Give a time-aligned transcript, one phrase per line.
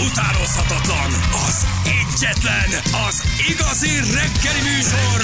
[0.00, 1.10] utánozhatatlan,
[1.48, 2.68] az egyetlen,
[3.08, 5.22] az igazi reggeli műsor,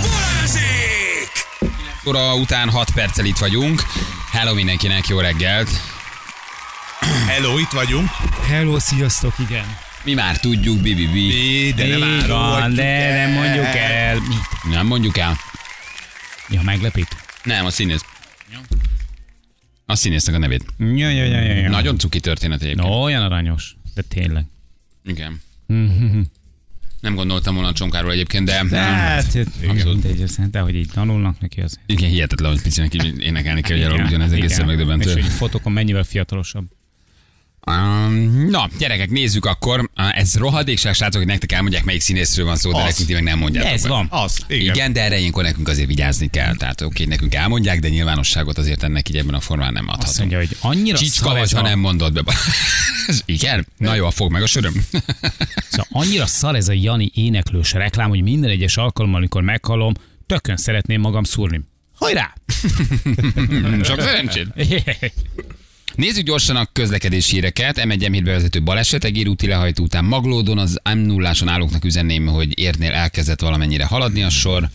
[0.00, 1.30] Balázsék!
[2.06, 3.82] óra után 6 perccel itt vagyunk.
[4.32, 5.70] Hello mindenkinek, jó reggelt!
[7.26, 8.08] Hello, itt vagyunk.
[8.48, 9.76] Hello, sziasztok, igen.
[10.04, 11.32] Mi már tudjuk, bibi, bi.
[11.32, 14.14] É, de nem árulhatjuk de nem mondjuk el.
[14.14, 14.72] Mit?
[14.74, 15.38] Nem mondjuk el.
[16.48, 17.16] Ja, meglepít?
[17.42, 18.04] Nem, a színész.
[19.86, 20.64] A színésznek a nevét.
[20.78, 21.70] Ja, ja, ja, ja, ja.
[21.70, 22.88] Nagyon cuki történet egyébként.
[22.88, 24.44] No, olyan aranyos, de tényleg.
[25.04, 25.40] Igen.
[27.00, 28.64] Nem gondoltam volna a csonkáról egyébként, de...
[28.70, 29.24] De hát,
[29.68, 30.02] Abszolút.
[30.02, 31.80] mindegy, az- de hogy így tanulnak neki az.
[31.86, 35.12] Igen, hihetetlen, hogy picinek így énekelni kell, hogy aludjon, ez egészen És megdöbbentő.
[35.12, 36.66] hogy fotokon mennyivel fiatalosabb.
[37.70, 39.90] Um, na, gyerekek, nézzük akkor.
[39.94, 42.84] Ez rohadékság, srácok, hogy nektek elmondják, melyik színészről van szó, de Az.
[42.84, 43.72] nekünk ti meg nem mondjátok.
[43.72, 44.06] Ez van.
[44.10, 44.74] Az, igen.
[44.74, 44.92] Igen.
[44.92, 46.56] De erre ilyenkor nekünk azért vigyázni kell.
[46.56, 50.08] Tehát oké, nekünk elmondják, de nyilvánosságot azért ennek így ebben a formán nem adhatunk.
[50.08, 52.34] Azt mondja, hogy annyira Csicska vagy, ha nem mondod be.
[53.24, 53.66] Igen?
[53.76, 54.72] Na jó, fog meg a söröm.
[55.70, 59.92] szóval annyira szar ez a Jani éneklős reklám, hogy minden egyes alkalommal, amikor meghallom,
[60.26, 61.60] tökön szeretném magam szúrni.
[61.94, 62.34] Hajrá!
[63.82, 64.48] Csak szerencsét.
[65.96, 67.80] Nézzük gyorsan a közlekedési híreket.
[67.80, 72.58] M1 m bevezető baleset, egér úti lehajtó után Maglódon az m 0 állóknak üzenném, hogy
[72.58, 74.68] érnél elkezdett valamennyire haladni a sor.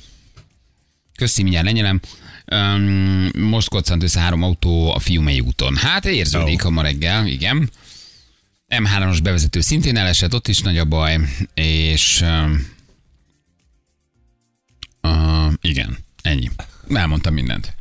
[1.15, 1.99] Köszi, mindjárt lenyelem.
[2.51, 5.75] Um, most koccant össze három autó a Fiumei úton.
[5.75, 7.69] Hát érződik a ma reggel, igen.
[8.67, 11.19] M3-as bevezető szintén elesett, ott is nagy a baj,
[11.53, 12.67] és um,
[15.01, 16.49] uh, igen, ennyi.
[16.89, 17.73] Elmondtam mindent.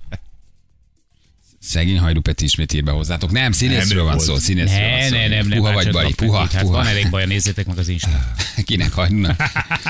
[1.62, 3.30] Szegény Hajdu Peti ismét ír be hozzátok.
[3.30, 5.14] Nem, színészről van szó, színészről van Ne, szó.
[5.16, 5.58] ne, nem, nem.
[5.58, 6.38] Puha vagy bácsod Bali, puha.
[6.38, 6.72] Hát puha.
[6.76, 8.36] van elég baj, nézzétek meg az Instát.
[8.66, 9.36] Kinek hagyna?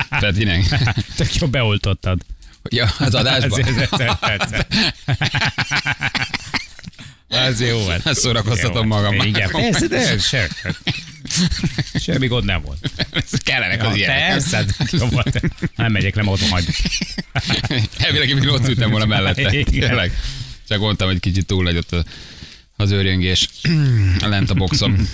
[0.09, 0.65] Petinek?
[1.17, 2.21] Tök jó beoltottad.
[2.69, 3.59] Ja, az adásban?
[4.19, 4.51] Ez.
[7.29, 8.05] Az jó volt.
[8.07, 9.13] Ezt szórakoztatom magam.
[9.13, 10.47] Igen, persze, de sem,
[11.99, 12.91] semmi gond nem volt.
[13.43, 14.27] Kellenek az ilyenek.
[14.27, 15.41] persze, hát.
[15.75, 16.65] Nem megyek, nem otthon hagy.
[17.97, 19.41] Elvileg még ott ültem volna mellette.
[19.59, 19.63] Igen.
[19.63, 20.11] Tényleg.
[20.67, 21.95] Csak mondtam, hogy kicsit túl nagy ott
[22.75, 23.49] az őrjöngés
[24.19, 24.95] lent a boxom.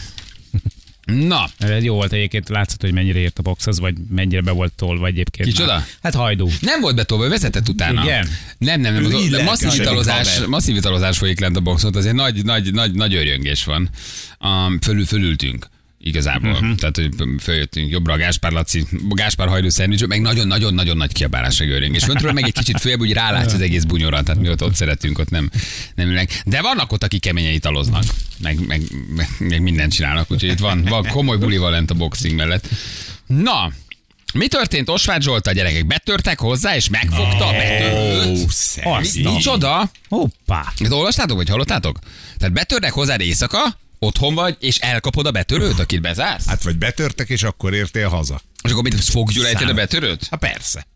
[1.07, 4.73] Na, Ez jó volt egyébként, látszott, hogy mennyire ért a boxhoz, vagy mennyire be volt
[4.73, 5.49] tolva egyébként.
[5.49, 5.73] Kicsoda?
[5.73, 5.85] már.
[6.03, 6.49] Hát hajdú.
[6.61, 8.03] nem volt betolva, ő vezetett utána.
[8.03, 8.27] Igen?
[8.57, 9.05] Nem, nem, nem.
[9.15, 13.13] Az, de masszív italozás, masszív italozás folyik lent a boxot, azért nagy, nagy, nagy, nagy
[13.13, 13.89] őrjöngés van.
[14.39, 15.67] Um, fölül, fölültünk.
[16.07, 16.51] Igazából.
[16.51, 16.75] Uh-huh.
[16.75, 17.09] Tehát, hogy
[17.39, 22.03] följöttünk jobbra a Gáspár Laci, Gáspár szendvics, meg nagyon-nagyon-nagyon nagy kiabálás meg őrjöngés.
[22.03, 25.19] Föntről meg egy kicsit följebb, hogy rálátsz az egész bunyóra, tehát mi ott, ott szeretünk,
[25.19, 25.49] ott nem,
[25.95, 26.41] nem ülnek.
[26.45, 28.03] De vannak ott, akik keményen italoznak,
[28.39, 28.81] meg, meg,
[29.15, 32.67] meg, meg mindent csinálnak, úgyhogy itt van, van komoly bulival lent a boxing mellett.
[33.25, 33.71] Na,
[34.33, 35.85] mi történt Osváth Zsolt a gyerekek?
[35.85, 38.47] Betörtek hozzá, és megfogta a betörőt?
[39.13, 39.91] Mi, micsoda?
[40.09, 40.73] Hoppá.
[40.79, 41.99] Ezt olvastátok, vagy hallottátok?
[42.37, 46.47] Tehát betörnek hozzád éjszaka, otthon vagy, és elkapod a betörőt, akit bezársz?
[46.47, 48.41] Hát vagy betörtek, és akkor értél haza.
[48.63, 50.27] És akkor mit fogjuk a betörőt?
[50.29, 50.87] Hát persze.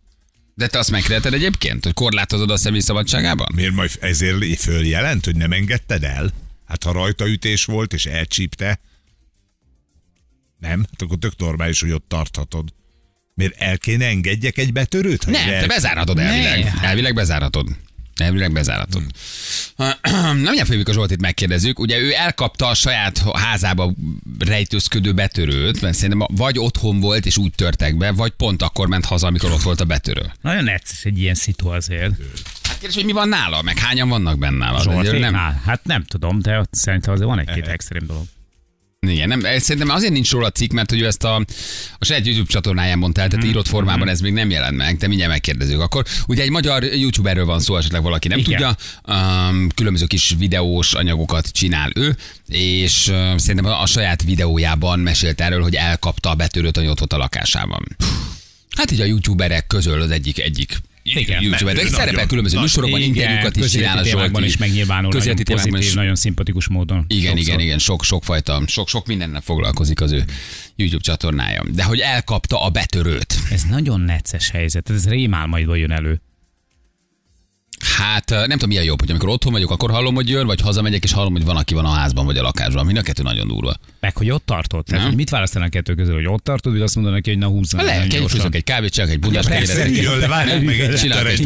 [0.55, 3.47] De te azt megteheted egyébként, hogy korlátozod a személy szabadságában?
[3.55, 6.33] Miért majd ezért följelent, hogy nem engedted el?
[6.67, 8.79] Hát ha rajta ütés volt, és elcsípte,
[10.59, 10.79] nem?
[10.79, 12.73] Hát akkor tök normális, hogy ott tarthatod.
[13.33, 15.25] Miért el kéne engedjek egy betörőt?
[15.25, 15.61] Nem, el...
[15.61, 16.73] te bezárhatod elvileg.
[16.81, 17.67] Elvileg bezárhatod.
[18.15, 19.03] Elvileg bezárhatod.
[20.01, 21.79] Nem mindjárt fogjuk a Zsoltit megkérdezzük.
[21.79, 23.93] Ugye ő elkapta a saját házába
[24.39, 29.05] rejtőzködő betörőt, mert szerintem vagy otthon volt, és úgy törtek be, vagy pont akkor ment
[29.05, 30.31] haza, amikor ott volt a betörő.
[30.41, 32.13] Nagyon necces egy ilyen szitu azért.
[32.63, 34.97] Hát kérdés, hogy mi van nála, meg hányan vannak benne nála?
[34.97, 35.33] Azért nem.
[35.65, 38.23] Hát nem tudom, de szerintem azért van egy-két extrém dolog.
[39.07, 41.35] Igen, nem, szerintem azért nincs róla cikk, mert hogy ezt a,
[41.97, 45.07] a saját YouTube csatornáján mondta el, tehát írott formában ez még nem jelent meg, de
[45.07, 45.79] mindjárt megkérdezzük.
[45.79, 48.51] Akkor ugye egy magyar youtuberről van szó, esetleg valaki nem Igen.
[48.51, 48.75] tudja,
[49.07, 52.15] um, különböző kis videós anyagokat csinál ő,
[52.47, 57.17] és uh, szerintem a, a saját videójában mesélt erről, hogy elkapta a betörőt, volt a
[57.17, 57.97] lakásában.
[58.75, 61.77] Hát így a youtuberek közül az egyik egyik Igen, youtuber.
[61.77, 64.43] Ő szerepel különböző nagy- műsorokban, interjúkat is csinál a Zsolti.
[64.43, 67.05] is megnyilvánul, nagyon pozitív, is nagyon szimpatikus módon.
[67.07, 67.47] igen, Sokszor.
[67.47, 70.23] igen, igen, sok, sok fajta, sok, sok mindennel foglalkozik az ő
[70.75, 71.63] YouTube csatornája.
[71.73, 73.35] De hogy elkapta a betörőt.
[73.51, 76.21] Ez nagyon necces helyzet, ez rémálmaidból jön elő.
[77.97, 80.61] Hát nem tudom, mi a jobb, hogy amikor otthon vagyok, akkor hallom, hogy jön, vagy
[80.61, 82.85] hazamegyek, és hallom, hogy van, aki van a házban, vagy a lakásban.
[82.85, 83.75] Mind a kettő nagyon durva.
[83.99, 84.85] Meg, hogy ott tartod.
[84.85, 87.39] Tehát, hogy mit választanak a kettő közül, hogy ott tartod, vagy azt mondod neki, hogy
[87.39, 87.85] na húzzon.
[87.85, 90.19] Lehet, kell, főzök egy kávét, csak egy bundás kegyet.
[90.19, 91.41] Le, várj meg egy egy.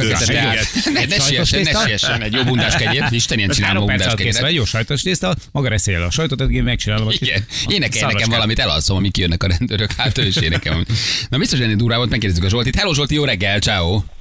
[0.94, 3.12] Ne, ne siessen, ne siessen, egy jó bundás kegyet.
[3.12, 4.52] Isten ilyen csinálom a bundás kegyet.
[4.52, 7.10] jó sajtos tészta, maga reszél a sajtot, én megcsinálom.
[7.12, 10.86] Igen, énekelj nekem valamit, elalszom, amíg jönnek a rendőrök, hát ő is énekel.
[11.30, 12.76] Na biztos ennél durvá volt, megkérdezzük a Zsoltit.
[12.76, 14.15] Hello Zsolti, jó reggel, ciao.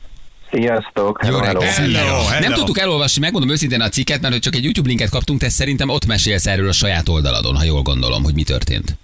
[0.54, 1.20] Sziasztok!
[1.26, 1.72] Jó hello, reggel.
[1.72, 1.98] hello.
[1.98, 2.40] Hello, hello.
[2.40, 5.48] Nem tudtuk elolvasni, megmondom őszintén a cikket, mert hogy csak egy YouTube linket kaptunk, te
[5.48, 8.96] szerintem ott mesélsz erről a saját oldaladon, ha jól gondolom, hogy mi történt.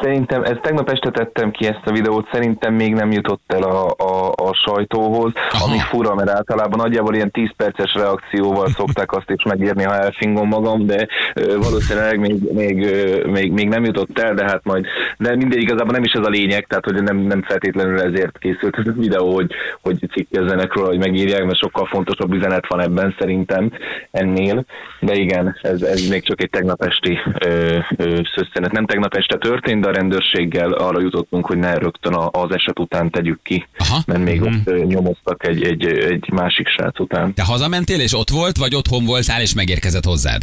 [0.00, 3.86] Szerintem, ez tegnap este tettem ki ezt a videót, szerintem még nem jutott el a,
[3.96, 5.64] a, a sajtóhoz, Aha.
[5.64, 10.48] ami fura, mert általában nagyjából ilyen 10 perces reakcióval szokták azt is megírni, ha elfingom
[10.48, 14.86] magam, de ö, valószínűleg még, még, ö, még, még nem jutott el, de hát majd,
[15.18, 18.78] de mindegy, igazából nem is ez a lényeg, tehát hogy nem, nem feltétlenül ezért készült
[18.78, 19.52] ez a videó, hogy,
[19.82, 23.70] hogy cikkezzenek róla, hogy megírják, mert sokkal fontosabb üzenet van ebben szerintem
[24.10, 24.64] ennél,
[25.00, 28.72] de igen, ez, ez még csak egy tegnap esti ö, ö, szösszenet.
[28.72, 33.10] Nem tegnap este történt, de a rendőrséggel arra jutottunk, hogy ne rögtön az eset után
[33.10, 34.02] tegyük ki, Aha.
[34.06, 37.34] mert még ott ö, nyomoztak egy, egy, egy másik srác után.
[37.34, 40.42] Te hazamentél, és ott volt, vagy otthon voltál, és megérkezett hozzád?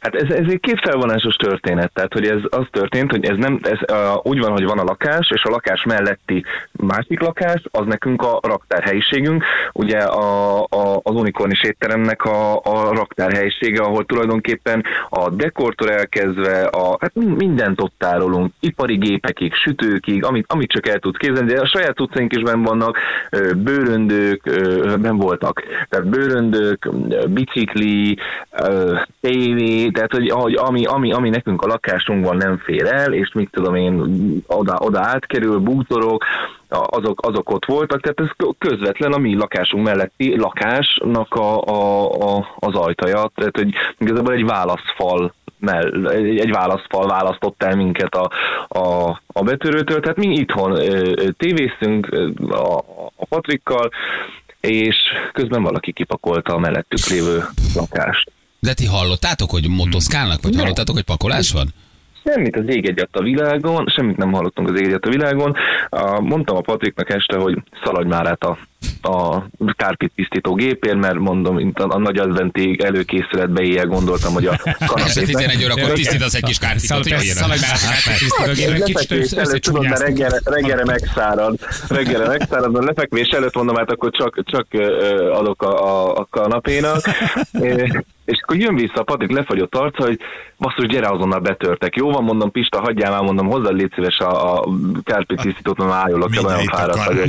[0.00, 3.78] Hát ez, ez egy képfelvonásos történet, tehát hogy ez az történt, hogy ez nem, ez
[3.92, 8.22] uh, úgy van, hogy van a lakás, és a lakás melletti másik lakás, az nekünk
[8.22, 15.90] a raktárhelyiségünk, ugye a, a, az unikornis étteremnek a, a raktárhelyisége, ahol tulajdonképpen a dekortól
[15.90, 21.18] elkezdve, a, hát min- mindent ott tárolunk, ipari gépekig, sütőkig, amit, amit csak el tudsz
[21.18, 22.98] képzelni, de a saját utcaink is benn vannak,
[23.56, 24.42] bőröndők,
[25.00, 26.88] ben voltak, tehát bőröndők,
[27.28, 28.18] bicikli,
[28.50, 28.98] ö,
[29.90, 33.74] tehát hogy, hogy ami, ami, ami nekünk a lakásunkban nem fér el, és mit tudom
[33.74, 34.02] én,
[34.46, 36.24] oda, oda átkerül, bútorok,
[36.68, 42.54] azok, azok ott voltak, tehát ez közvetlen a mi lakásunk melletti lakásnak a, a, a,
[42.58, 48.30] az ajtaja, tehát hogy igazából egy válaszfal mell, egy, egy válaszfal választott el minket a,
[48.78, 51.12] a, a betörőtől, tehát mi itthon ö,
[52.10, 52.76] ö, a,
[53.16, 53.90] a Patrikkal,
[54.60, 54.96] és
[55.32, 57.42] közben valaki kipakolta a mellettük lévő
[57.74, 58.30] lakást.
[58.60, 60.60] De ti hallottátok, hogy motoszkálnak, vagy Nem.
[60.60, 61.68] hallottátok, hogy pakolás van?
[62.24, 65.54] Semmit az ég egyet a világon, semmit nem hallottunk az ég egyet a világon.
[65.88, 68.58] A, mondtam a Patriknak este, hogy szaladj már át a,
[69.02, 69.42] a
[69.76, 74.56] kárpit tisztító gépért, mert mondom, mint a, a nagy adventi előkészületbe éjjel gondoltam, hogy a
[74.86, 77.36] kanapét 11 órakor tisztítasz egy kis kárpitot, Szaladj hogy jöjjön.
[79.36, 84.40] hát tudod, mert reggelre, reggelre megszárad, reggelre megszárad, a lefekvés előtt mondom, hát akkor csak,
[84.44, 84.66] csak
[85.32, 87.00] adok a, a, a kanapénak,
[88.30, 90.18] és akkor jön vissza a Patrik lefagyott arca, hogy
[90.58, 91.96] basszus, gyere azonnal betörtek.
[91.96, 94.68] Jó van, mondom, Pista, hagyjál már, mondom, hozzá légy szíves a, a
[95.02, 97.26] kárpit tisztítót, mert ájulok, el, olyan fáradt vagyok.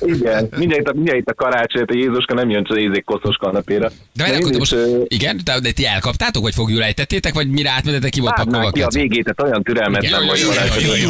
[0.00, 3.88] Igen, mindjárt, a- mindjárt a karácsony, a Jézuska nem jön csak ézék koszos kanapéra.
[4.14, 7.70] De akkor is, most, ö, igen, de, de ti elkaptátok, vagy fogjuk ejtettétek, vagy mire
[7.70, 10.38] átmentetek ki volt pakolva ki a végét, tehát olyan türelmetlen vagy.
[10.38, 10.48] jó,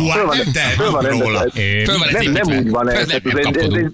[0.03, 0.11] jó,
[0.77, 1.45] föl van- róla.
[2.33, 3.11] Nem, úgy van ez,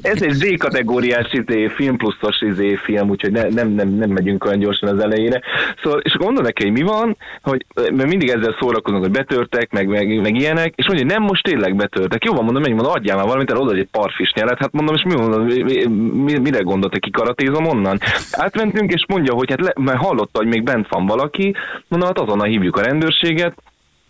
[0.03, 4.59] ez, egy Z-kategóriás izé, film pluszos izé, film, úgyhogy ne, nem, nem, nem megyünk olyan
[4.59, 5.41] gyorsan az elejére.
[5.83, 9.71] Szóval, és akkor mondom neki, hogy mi van, hogy mert mindig ezzel szórakozunk, hogy betörtek,
[9.73, 12.25] meg, meg, meg ilyenek, és mondja, hogy nem most tényleg betörtek.
[12.25, 14.95] Jó van, mondom, menj, mondom, adjál már valamit, el oda egy parfis nyelet, hát mondom,
[14.95, 15.85] és mi mondom, mi, mi,
[16.23, 17.99] mi- mire gondoltak, kikaratézom onnan?
[18.31, 21.55] Átmentünk, és mondja, hogy hát le, mert hallotta, hogy még bent van valaki,
[21.89, 23.55] mondom, hát azonnal hívjuk a rendőrséget,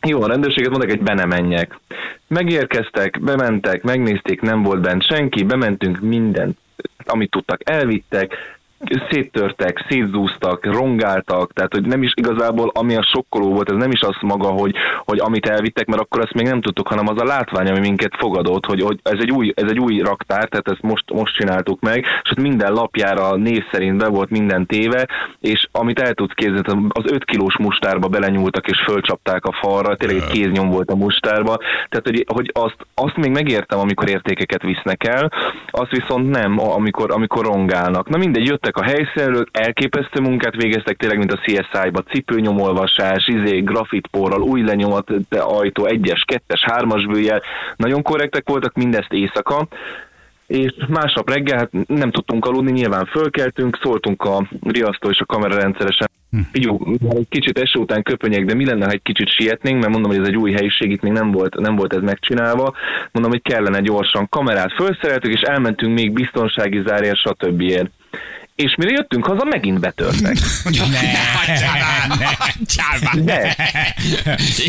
[0.06, 1.78] jó, a rendőrséget mondták, hogy be ne menjek.
[2.26, 6.58] Megérkeztek, bementek, megnézték, nem volt bent senki, bementünk mindent,
[7.04, 8.36] amit tudtak, elvittek,
[9.10, 14.00] széttörtek, szétzúztak, rongáltak, tehát hogy nem is igazából, ami a sokkoló volt, ez nem is
[14.00, 14.74] az maga, hogy,
[15.04, 18.16] hogy amit elvittek, mert akkor ezt még nem tudtuk, hanem az a látvány, ami minket
[18.18, 21.80] fogadott, hogy, hogy ez, egy új, ez egy új raktár, tehát ezt most, most csináltuk
[21.80, 25.06] meg, és ott minden lapjára név szerint be volt minden téve,
[25.40, 30.16] és amit el tudsz képzelni, az 5 kilós mustárba belenyúltak és fölcsapták a falra, tényleg
[30.16, 31.56] egy kéznyom volt a mustárba,
[31.88, 35.32] tehát hogy, hogy azt, azt még megértem, amikor értékeket visznek el,
[35.70, 38.08] azt viszont nem, amikor, amikor rongálnak.
[38.08, 44.42] Na mindegy, jöttek a helyszínről, elképesztő munkát végeztek, tényleg, mint a CSI-ba, cipőnyomolvasás, izé, grafitporral,
[44.42, 47.42] új lenyomat, ajtó, egyes, kettes, hármas bőjel,
[47.76, 49.68] nagyon korrektek voltak, mindezt éjszaka,
[50.46, 55.56] és másnap reggel hát nem tudtunk aludni, nyilván fölkeltünk, szóltunk a riasztó és a kamera
[55.56, 56.10] rendszeresen.
[56.52, 56.78] Jó,
[57.10, 60.20] egy kicsit eső után köpönyek, de mi lenne, ha egy kicsit sietnénk, mert mondom, hogy
[60.20, 62.74] ez egy új helyiség, itt még nem volt, nem volt ez megcsinálva.
[63.12, 67.62] Mondom, hogy kellene gyorsan kamerát felszereltük, és elmentünk még biztonsági zárért, stb.
[68.54, 70.36] És mire jöttünk haza, megint betörtek.
[73.12, 73.54] De,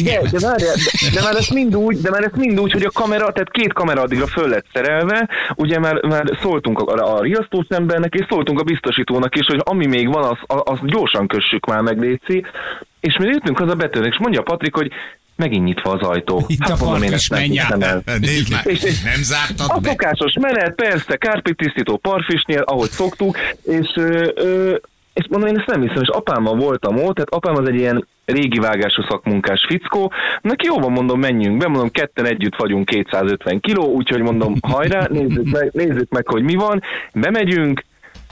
[0.03, 2.83] de, de, várjál, de, de már ez mind úgy, de már ez mind úgy, hogy
[2.83, 7.21] a kamera, tehát két kamera addigra föl lett szerelve, ugye már, már szóltunk a, a
[7.21, 11.65] riasztós embernek, és szóltunk a biztosítónak is, hogy ami még van, az, az gyorsan kössük
[11.65, 12.45] már meg, Léci.
[12.99, 14.91] És mi jöttünk haza betörnek, és mondja a Patrik, hogy
[15.43, 16.43] megint nyitva az ajtó.
[16.47, 18.03] Itt a mondom, én ezt nem hiszem el.
[18.19, 18.63] Nézd már,
[19.03, 19.89] nem A zártad be?
[19.89, 24.75] szokásos menet, persze, kárpit tisztító parfisnél, ahogy szoktuk, és, ö, ö,
[25.13, 28.07] és mondom, én ezt nem hiszem, és apámmal voltam ott, tehát apám az egy ilyen
[28.25, 33.59] régi vágású szakmunkás fickó, neki jó van, mondom, menjünk be, mondom, ketten együtt vagyunk 250
[33.59, 36.81] kiló, úgyhogy mondom, hajrá, nézzük meg, nézzük meg, hogy mi van,
[37.13, 37.83] bemegyünk,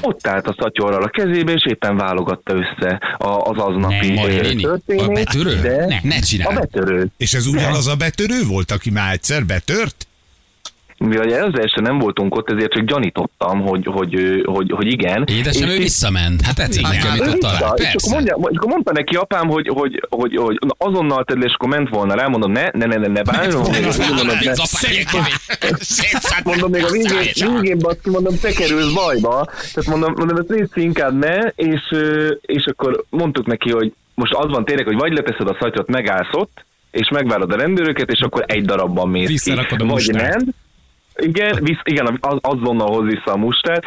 [0.02, 4.62] ott állt a szatyorral a kezébe, és éppen válogatta össze a, az aznapi Majlini?
[4.62, 5.08] történést.
[5.08, 5.60] A betörő?
[5.62, 6.56] De Ne, ne a csinálj.
[6.56, 7.08] betörő.
[7.18, 10.08] És ez ugyanaz a betörő volt, aki már egyszer betört?
[11.08, 15.24] Mivel előző este nem voltunk ott, ezért csak gyanítottam, hogy, hogy, hogy, hogy, hogy igen.
[15.28, 16.42] Édesem, És ő visszament.
[16.42, 17.80] Hát tetszik neki, Ő amit ott talált.
[17.80, 18.14] és akkor, Persze.
[18.14, 21.70] mondja, és akkor mondta neki apám, hogy, hogy, hogy, hogy na, azonnal tedd és akkor
[21.70, 23.72] ment volna rá, mondom, ne, ne, ne, ne, ne bánj, mondom,
[24.16, 24.54] mondom, ne,
[26.24, 30.48] Hát mondom, még a végén, végén baszki, mondom, te kerülsz bajba, tehát mondom, mondom ezt
[30.48, 31.82] nézd inkább ne, és,
[32.42, 36.34] és akkor mondtuk neki, hogy most az van tényleg, hogy vagy leteszed a szatyot, megállsz
[36.34, 39.32] ott, és megvárod a rendőröket, és akkor egy darabban mész ki.
[39.32, 40.40] Visszarakod a Vagy nem,
[41.16, 43.84] igen, visz, igen, az, azonnal hoz vissza a mustát.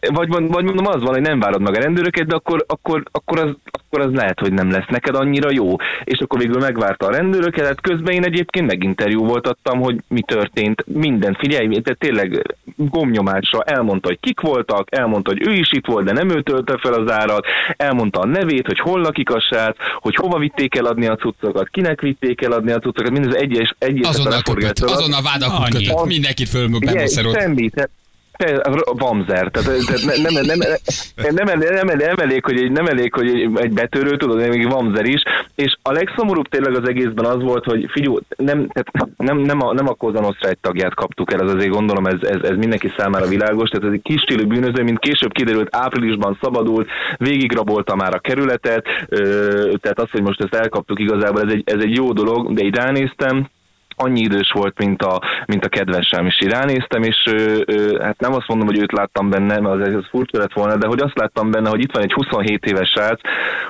[0.00, 3.38] Vagy, vagy mondom, az van, hogy nem várod meg a rendőröket, de akkor, akkor, akkor,
[3.38, 5.76] az, akkor az lehet, hogy nem lesz neked annyira jó.
[6.04, 10.84] És akkor végül megvárta a rendőröket, hát közben én egyébként meginterjú voltattam, hogy mi történt.
[10.86, 12.56] Minden, figyelj, tehát tényleg
[12.88, 13.62] gomnyomásra.
[13.62, 16.92] Elmondta, hogy kik voltak, elmondta, hogy ő is itt volt, de nem ő tölte fel
[16.92, 17.46] az árat,
[17.76, 21.68] elmondta a nevét, hogy hol lakik a srác, hogy hova vitték el adni a cuccokat,
[21.68, 26.48] kinek vitték el adni a cuccokat, mindez egyes, egyes Azonnal köpött, azonnal vádakat kötött, mindenkit
[26.48, 27.36] föl Ugye, bemoszerolt.
[28.98, 29.50] Vamzer.
[29.50, 30.58] Tehát, eh, tehát nem, nem, nem,
[31.34, 35.04] nem, nem, nem, elég, hogy egy, nem elég, hogy egy, egy betörő, tudod, még Vamzer
[35.04, 35.22] is.
[35.54, 39.72] És a legszomorúbb tényleg az egészben az volt, hogy figyú, nem, tehát nem, nem, a,
[39.72, 43.26] nem a Kozanosztra egy tagját kaptuk el, az azért gondolom ez, ez, ez mindenki számára
[43.26, 43.68] világos.
[43.68, 48.86] Tehát ez egy kis stílű bűnöző, mint később kiderült, áprilisban szabadult, végigrabolta már a kerületet,
[49.08, 49.18] ö,
[49.80, 52.74] tehát azt hogy most ezt elkaptuk igazából, ez egy, ez egy jó dolog, de így
[52.74, 53.46] ránéztem,
[54.02, 58.20] annyi idős volt, mint a, mint a kedvesem, és így ránéztem, és ö, ö, hát
[58.20, 61.00] nem azt mondom, hogy őt láttam benne, mert az, ez furcsa lett volna, de hogy
[61.00, 63.20] azt láttam benne, hogy itt van egy 27 éves srác,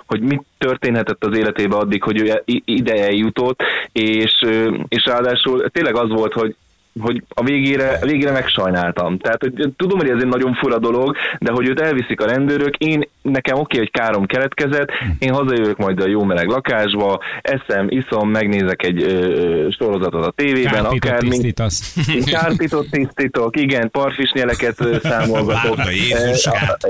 [0.07, 3.63] hogy mit történhetett az életébe addig, hogy ő ide eljutott,
[3.93, 4.41] és,
[4.89, 6.57] és ráadásul tényleg az volt, hogy
[7.01, 9.19] hogy a végére, a végére megsajnáltam.
[9.19, 12.77] Tehát, hogy tudom, hogy ez egy nagyon fura dolog, de hogy őt elviszik a rendőrök,
[12.77, 18.31] én, nekem oké, hogy károm keletkezett, én hazajövök majd a jó meleg lakásba, eszem, iszom,
[18.31, 21.97] megnézek egy ö, sorozatot a tévében, Kárpitot akár mint tisztítasz.
[22.31, 25.77] kárpitot tisztítok, igen, parfisnyeleket számolgatok.
[25.77, 26.87] Várod a Jézuskát.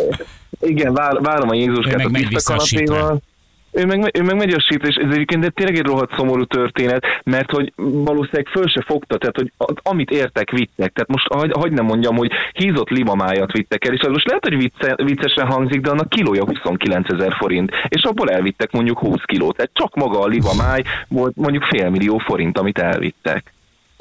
[0.61, 3.21] Igen, vár, várom a Jézuskát meg a tiszta kanapéval.
[3.73, 6.45] Ő meg, ő meg megy a sítra, és ez egyébként de tényleg egy rohadt szomorú
[6.45, 9.53] történet, mert hogy valószínűleg föl se fogta, tehát hogy
[9.83, 10.93] amit értek, vittek.
[10.93, 14.45] Tehát most, hogy, hogy nem mondjam, hogy hízott libamájat vittek el, és az most lehet,
[14.45, 19.23] hogy vicce, viccesen hangzik, de annak kilója 29 ezer forint, és abból elvittek mondjuk 20
[19.25, 19.57] kilót.
[19.57, 23.53] Tehát csak maga a libamáj volt mondjuk fél millió forint, amit elvittek.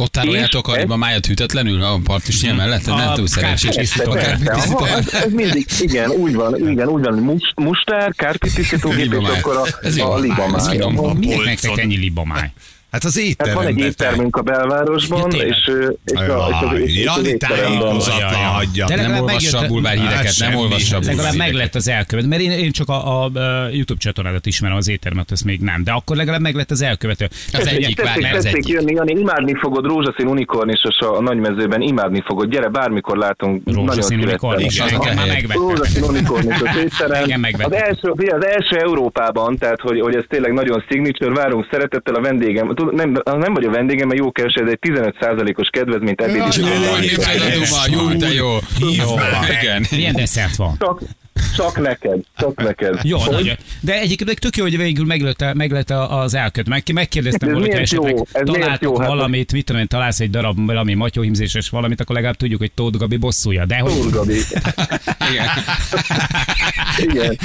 [0.02, 2.62] Ott tároljátok a, a májat hűtetlenül a partisnyel mhm.
[2.62, 2.86] mellett?
[2.86, 3.76] Nem tudom, szerencsés.
[3.76, 10.20] Ez mindig, igen, úgy van, igen, úgy van, mustár, kárpitisztító gép, és akkor a, a
[10.20, 10.56] libamáj.
[10.56, 11.80] Ez finom, a polcon.
[11.80, 12.52] ennyi libamáj.
[12.92, 13.64] Hát az Hát étteremben.
[13.64, 17.38] van egy te- éttermünk a belvárosban, Ja, és, és, a, és, a, és, az Jani
[17.38, 18.48] tájékozatlan Ja, ja.
[18.48, 18.86] hagyja.
[18.88, 21.54] De Nem olvassa a bulvár híreket, Hát nem semmi olvassa Legalább meg híreket.
[21.54, 23.32] lett az elkövető, mert én, én csak a, a,
[23.72, 27.26] YouTube csatornádat ismerem, az éttermet, ezt még nem, de akkor legalább meg lett az elkövető.
[27.54, 28.68] Az Ez egyik, egy- várj, Tessék, az egyik.
[28.68, 32.50] jönni, Jani, imádni fogod, rózsaszín unikornisos a, a nagymezőben, imádni fogod.
[32.50, 33.62] Gyere, bármikor látunk.
[33.66, 35.02] Rózsaszín nagyon unikornis, szívesen.
[35.02, 35.62] igen, már megvettem.
[35.62, 37.24] Rózsaszín unikornisos étterem.
[37.24, 37.72] Igen, megvettem.
[37.72, 42.22] Az első, az első Európában, tehát hogy, hogy ez tényleg nagyon signature, várunk szeretettel a
[42.22, 42.68] vendégem.
[42.82, 46.58] Tud- Nem, nem vagy a vendégem, mert jó keresed, egy 15%-os kedvezményt ebéd is.
[46.58, 46.66] Jó,
[47.92, 48.56] jó, de jó.
[49.16, 49.58] Már.
[49.62, 49.86] Igen.
[49.92, 50.76] Milyen desszert van?
[50.80, 51.02] Csak,
[51.56, 53.00] csak neked, csak neked.
[53.04, 53.32] Jó, Hogy?
[53.34, 53.56] nagyon.
[53.80, 56.70] De egyébként tök jó, hogy végül meglett, meglett az elköt.
[56.70, 58.54] Meg, megkérdeztem Ez volna, hogy miért esetleg jó?
[58.54, 59.00] Találtok jó?
[59.00, 62.72] Hát- valamit, mit tudom én, találsz egy darab valami matyóhimzéses valamit, akkor legalább tudjuk, hogy
[62.72, 63.66] Tóth Gabi bosszúja.
[63.66, 63.92] De hogy...
[63.92, 64.38] Úr Gabi.
[65.32, 65.46] Igen.
[66.98, 67.38] Igen.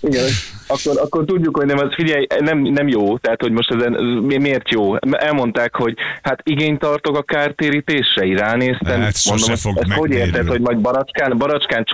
[0.00, 0.24] Igen.
[0.66, 4.38] Akkor, akkor tudjuk, hogy nem, az figyelj, nem, nem jó, tehát hogy most ezen mi-
[4.38, 4.94] miért jó?
[5.10, 9.00] Elmondták, hogy hát igényt tartok a kártérítésre, ránéztem.
[9.00, 11.84] Hát sose ezt- fog ezt hogy érted, hogy majd baracskán, baracskán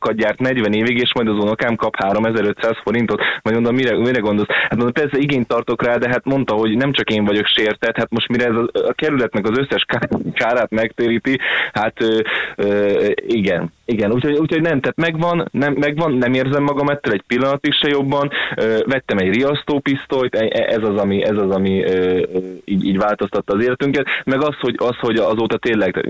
[0.00, 4.18] csontvázakat gyárt 40 évig, és majd az unokám kap 3500 forintot, majd mondom, mire, mire
[4.18, 4.48] gondolsz?
[4.48, 7.96] Hát mondom, persze igényt tartok rá, de hát mondta, hogy nem csak én vagyok sértett,
[7.96, 11.38] hát most mire ez a, a kerületnek az összes ká- kárát megtéríti,
[11.72, 12.20] hát ö,
[12.56, 17.22] ö, igen, igen, úgyhogy, úgyhogy nem, tehát megvan, nem, megvan, nem érzem magam ettől egy
[17.26, 21.84] pillanatig se jobban, ö, vettem egy riasztópisztolyt, e- e- ez az, ami, ez az, ami
[21.84, 22.22] ö,
[22.64, 26.08] így, így változtatta az életünket, meg az, hogy, az, hogy azóta tényleg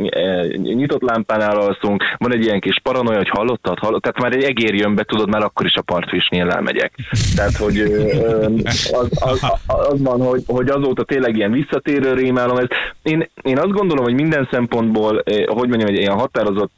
[0.57, 3.29] nyitott lámpánál alszunk, van egy ilyen kis paranoia, hogy
[3.79, 6.93] hallottad, hallottad, tehát már egy egér jön be, tudod, már akkor is a partfisnél elmegyek.
[7.37, 7.79] Tehát, hogy
[8.91, 12.57] az, az, az van, hogy, hogy azóta tényleg ilyen visszatérő rémálom.
[12.57, 12.67] Ez,
[13.03, 16.73] én, én azt gondolom, hogy minden szempontból, hogy mondjam, egy ilyen határozott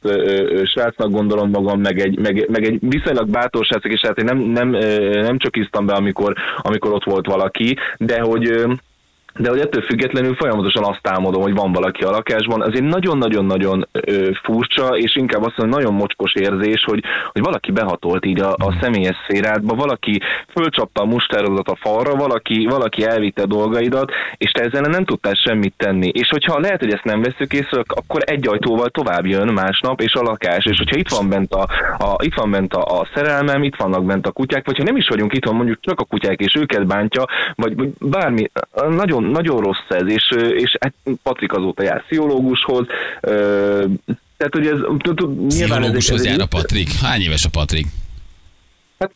[0.63, 4.37] srácnak gondolom magam, meg egy, meg, meg egy viszonylag bátor srácok, és hát én nem,
[4.37, 4.69] nem,
[5.21, 8.65] nem csak isztam be, amikor, amikor ott volt valaki, de hogy
[9.37, 12.61] de hogy ettől függetlenül folyamatosan azt álmodom, hogy van valaki a lakásban.
[12.61, 13.87] Az egy nagyon-nagyon-nagyon
[14.43, 18.77] furcsa, és inkább azt mondom, nagyon mocskos érzés, hogy, hogy valaki behatolt így a, a
[18.81, 20.21] személyes szférádba, valaki
[20.51, 25.73] fölcsapta a mustárodat a falra, valaki, valaki elvitte dolgaidat, és te ezzel nem tudtál semmit
[25.77, 26.07] tenni.
[26.07, 30.13] És hogyha lehet, hogy ezt nem veszük észre, akkor egy ajtóval tovább jön másnap, és
[30.13, 30.65] a lakás.
[30.65, 34.05] És hogyha itt van bent a, a, itt van bent a, a szerelmem, itt vannak
[34.05, 36.55] bent a kutyák, vagy ha nem is vagyunk itt, van mondjuk csak a kutyák, és
[36.55, 37.25] őket bántja,
[37.55, 38.51] vagy, vagy bármi,
[38.89, 42.85] nagyon nagyon, nagyon rossz ez, és, és hát Patrik azóta jár pszichológushoz,
[44.37, 44.77] tehát, hogy ez,
[45.47, 46.91] Pszichológushoz jár a Patrik.
[46.91, 47.85] Hány éves a Patrik?
[49.03, 49.11] Hát,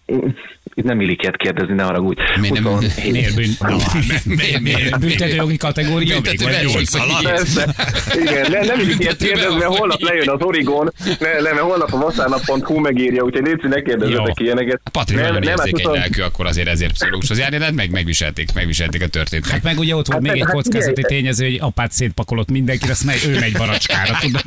[0.74, 2.22] itt nem illik ilyet kérdezni, ne haragudj.
[2.40, 2.80] Miért nem?
[3.12, 5.00] Miért bűn?
[5.00, 6.14] Büntető jogi kategória?
[6.14, 6.72] Büntető Vagy verseny.
[6.80, 6.84] jó?
[6.84, 7.76] Szóval- Persze.
[8.22, 11.94] Igen, ne, nem illik ilyet kérdezni, mert holnap lejön az Origon, ne, nem, mert holnap
[11.94, 14.82] a vasárnap.hu megírja, úgyhogy légy ne kérdezzetek ilyeneket.
[14.84, 19.02] A Patrik nagyon nem, érzékeny lelkű, akkor azért ezért pszichológushoz járni, de meg, megviselték, megviselték
[19.02, 19.52] a történetet.
[19.52, 22.90] Hát meg ugye ott volt Hát még egy hát kockázati tényező, hogy apát szétpakolott mindenkit,
[22.90, 24.42] azt megy, ő megy baracskára, tudod?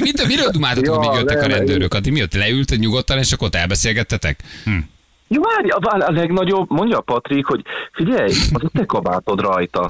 [0.00, 1.94] Mit, miről dumáltatok, Ja, míg jöttek a rendőrök?
[1.94, 4.40] Addig mi ott leültök nyugodtan, és akkor ott elbeszélgettetek?
[5.28, 9.40] Jó, várj, a, várj, a legnagyobb, mondja a Patrik, hogy figyelj, az a te kabátod
[9.40, 9.88] rajta.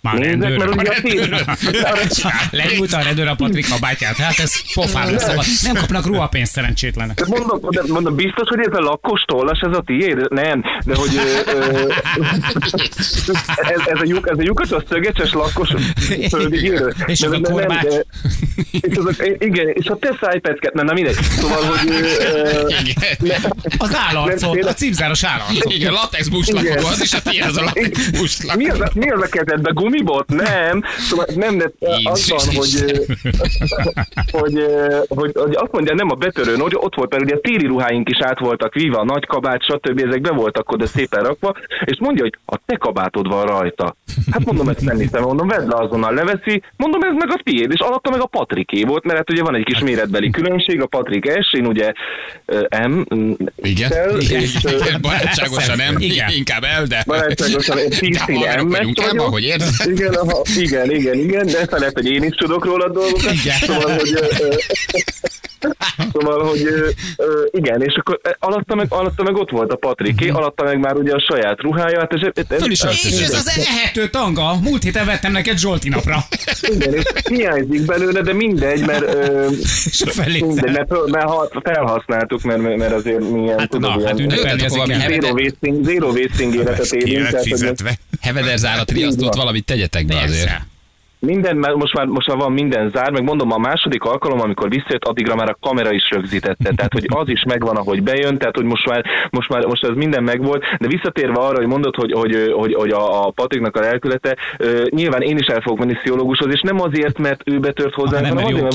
[0.00, 0.56] Már rendőr.
[0.58, 1.44] mert ugye a tér...
[2.50, 4.16] Lenyújt a rendőr a Patrik kabátját.
[4.16, 5.44] Hát ez pofára szabad.
[5.62, 7.16] Nem kapnak ruhapénzt szerencsétlenek.
[7.20, 10.30] De mondom, de mondom, biztos, hogy ez a lakkos tollas, ez a tiéd?
[10.32, 11.88] Nem, de hogy ö, ö,
[13.56, 15.68] ez, ez, a lyuk, ez a lyukas, a szögecses lakkos
[16.30, 16.94] földi gyűrő.
[17.06, 17.82] És De- a korbács.
[17.82, 18.04] de-
[18.70, 21.14] És az a, igen, és a te szájpecket, nem, nem mindegy.
[21.22, 21.90] Szóval, hogy
[22.20, 22.68] ö,
[23.20, 23.40] Igen.
[23.78, 25.72] Az állarcot, a cipzáros állarcot.
[25.72, 28.56] Igen, latex buslakok, az is a tiéd, az a latex buslak.
[28.56, 29.74] mi az, a, mi az a kezedben?
[29.88, 30.28] Gumibot?
[30.28, 30.82] Nem.
[30.98, 31.70] Szóval nem, de
[32.02, 33.04] az van, hogy,
[34.30, 34.64] hogy,
[35.08, 38.08] hogy, hogy azt mondja, nem a betörőn, hogy ott volt, mert ugye a téli ruháink
[38.08, 40.02] is át voltak víva, a nagy kabát, stb.
[40.06, 41.54] ezek be voltak oda szépen rakva,
[41.84, 43.96] és mondja, hogy a te kabátod van rajta.
[44.30, 47.70] Hát mondom, ezt nem hiszem, mondom, vedd le azonnal, leveszi, mondom, ez meg a tiéd,
[47.72, 50.86] és alatta meg a Patriké volt, mert hát ugye van egy kis méretbeli különbség, a
[50.86, 51.92] Patrik S, én ugye
[52.86, 53.00] M,
[53.56, 56.30] Igen, Tel, igen, és, igen, barátságosan nem, Igen.
[56.30, 57.02] inkább el, de...
[57.06, 59.77] Barátságosan M-es vagyunk ahogy érzed.
[59.84, 63.32] Igen, aha, igen, igen, igen, de lehet, hogy én is tudok róla dolgokat.
[63.32, 63.56] Igen.
[63.58, 64.18] Szóval, hogy,
[66.12, 70.28] szóval, hogy ö, ö, igen, és akkor alatta meg, alatta meg ott volt a Patriké,
[70.28, 71.98] alatta meg már ugye a saját ruhája.
[71.98, 72.92] Hát ez, ez, ez, Föl is ez.
[73.04, 74.54] És ez az ehető tanga.
[74.62, 76.18] Múlt héten vettem neked Zsolti napra.
[76.62, 79.48] igen, és hiányzik belőle, de mindegy, mert, ö,
[80.26, 84.62] mindegy, mert, mert ha- felhasználtuk, mert, mert azért milyen, Hát tudod, na, hát ilyen, ünnepelni
[84.62, 85.82] Öltetek azért valami kell.
[85.82, 87.26] zero wasting, életet élünk.
[87.26, 87.98] Fizetve.
[88.20, 90.60] Hevederzárat, riasztót, valamit tegyetek be azért.
[91.20, 94.68] Minden, mert most már, most már van minden zár, meg mondom, a második alkalom, amikor
[94.68, 98.56] visszajött, addigra már a kamera is rögzítette, tehát hogy az is megvan, ahogy bejön, tehát
[98.56, 102.12] hogy most már, most már most ez minden megvolt, de visszatérve arra, hogy mondod, hogy,
[102.12, 105.94] hogy, hogy, hogy a, a Patriknak a lelkülete, ö, nyilván én is el fogok menni
[105.94, 108.68] pszichológushoz, és nem azért, mert ő betört hozzá, Hanem, mert jó van,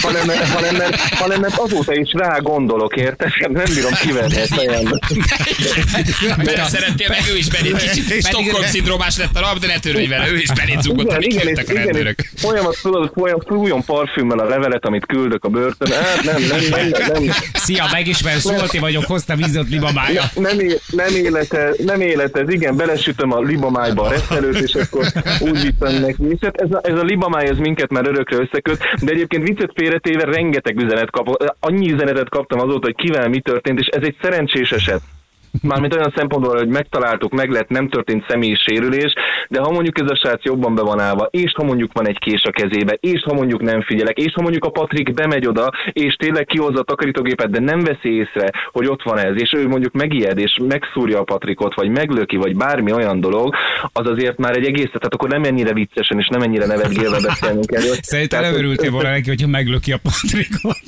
[0.00, 3.28] hanem, mert- hanem, mert, hanem, mert azóta is rá gondolok, érted?
[3.38, 4.98] Nem bírom kivenni a fejembe.
[6.36, 10.30] Mert szerettél meg, ő is belét kicsit Stockholm-szindrómás lett a nap, de ne törődj vele,
[10.30, 14.44] ő is belét zúgott, Igen, igen, és, igen, és folyamat, tudod, folyam, fújjon parfümmel a
[14.44, 15.92] levelet, amit küldök a börtön.
[15.92, 20.22] Hát nem, nem, nem, nem, nem, Szia, megismersz, Zsolti vagyok, hoztam vízot libamája.
[20.34, 20.56] nem,
[20.90, 25.06] nem, élete, nem életez, igen, belesütöm a libamájba a reszelőt, és akkor
[25.40, 26.22] úgy viszem neki.
[26.28, 29.70] És hát ez a, ez a libamáj, ez minket már örökre összeköt, de egyébként viccet
[29.74, 31.44] félretéve rengeteg üzenet kapok.
[31.60, 35.00] Annyi üzenetet kaptam azóta, hogy kivel mi történt, és ez egy szerencsés eset.
[35.62, 39.12] Mármint olyan szempontból, hogy megtaláltuk, meg lett, nem történt személyi sérülés,
[39.48, 42.18] de ha mondjuk ez a srác jobban be van állva, és ha mondjuk van egy
[42.18, 45.70] kés a kezébe, és ha mondjuk nem figyelek, és ha mondjuk a Patrik bemegy oda,
[45.92, 49.68] és tényleg kihozza a takarítógépet, de nem veszi észre, hogy ott van ez, és ő
[49.68, 53.54] mondjuk megijed, és megszúrja a Patrikot, vagy meglöki, vagy bármi olyan dolog,
[53.92, 57.72] az azért már egy egész, tehát akkor nem ennyire viccesen, és nem ennyire nevetgélve beszélnünk
[57.72, 57.94] erről.
[58.14, 60.82] Szerintem nem örültél volna neki, hogyha meglöki a Patrikot.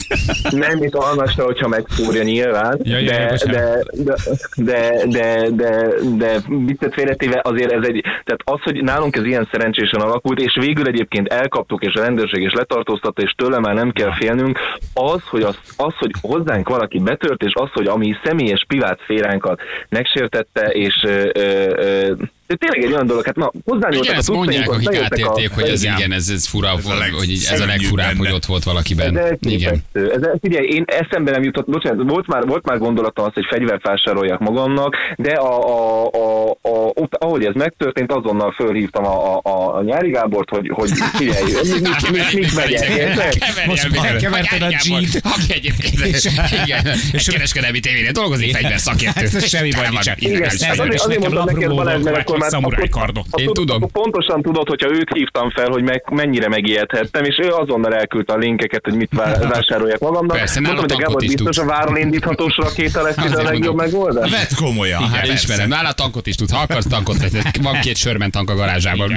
[0.50, 4.14] nem, mint almasra, hogyha megszúrja nyilván, Ja, ja, de, de, de,
[4.56, 9.48] de, de, de, de viccet félretéve azért ez egy, tehát az, hogy nálunk ez ilyen
[9.52, 13.90] szerencsésen alakult, és végül egyébként elkaptuk, és a rendőrség is letartóztatta, és tőle már nem
[13.90, 14.58] kell félnünk,
[14.94, 19.60] az, hogy, az, az, hogy hozzánk valaki betört, és az, hogy ami személyes privát szféránkat
[19.88, 22.12] megsértette, és ö, ö,
[22.46, 25.40] de tényleg egy olyan dolog, hát ma hozzányúltak Igen, a ezt mondják, akik bejöttek a-
[25.54, 25.96] hogy ez Igen.
[25.96, 28.34] igen, ez, ez fura, Ez a volt, hogy ez a legfurább, hogy benne.
[28.34, 29.08] ott volt ez valakiben.
[29.08, 29.22] Igen.
[29.68, 30.10] elképesztő.
[30.12, 33.82] Ez, figyelj, én eszembe nem jutott, bocsánat, volt már, volt már gondolatom az, hogy fegyvert
[33.82, 39.76] vásároljak magamnak, de a, a, a, a, ott, ahogy ez megtörtént, azonnal fölhívtam a, a,
[39.76, 41.44] a nyári Gábort, hogy, hogy figyelj,
[41.80, 43.66] mit, mit, mit, megyek?
[43.66, 45.20] Most elkeverted a G-t.
[45.24, 45.94] Aki egyébként,
[46.64, 49.24] igen, egy kereskedelmi tévére dolgozik, fegyver szakértő.
[49.24, 50.10] Ez semmi baj nincs.
[50.16, 53.24] Igen, hát azért, mondtam neked Balázs, mert volt, akkor már szamuráj kardot.
[53.36, 53.76] Én akkor- tudom.
[53.82, 58.32] Akkor pontosan tudod, hogyha őt hívtam fel, hogy meg, mennyire megijedhettem, és ő azonnal elküldte
[58.32, 60.36] a linkeket, hogy mit vá- vásároljak magamnak.
[60.36, 63.76] Persze, Mondtam, hogy a Gábor is biztos a váron indíthatós rakéta lesz ide a legjobb
[63.76, 64.30] megoldás.
[64.30, 65.00] Vedd komolyan.
[65.00, 65.68] Igen, hát ismerem.
[65.68, 66.50] Nála tankot is tud.
[66.50, 67.16] Ha akarsz tankot,
[67.62, 69.12] van két sörmen tank a garázsában.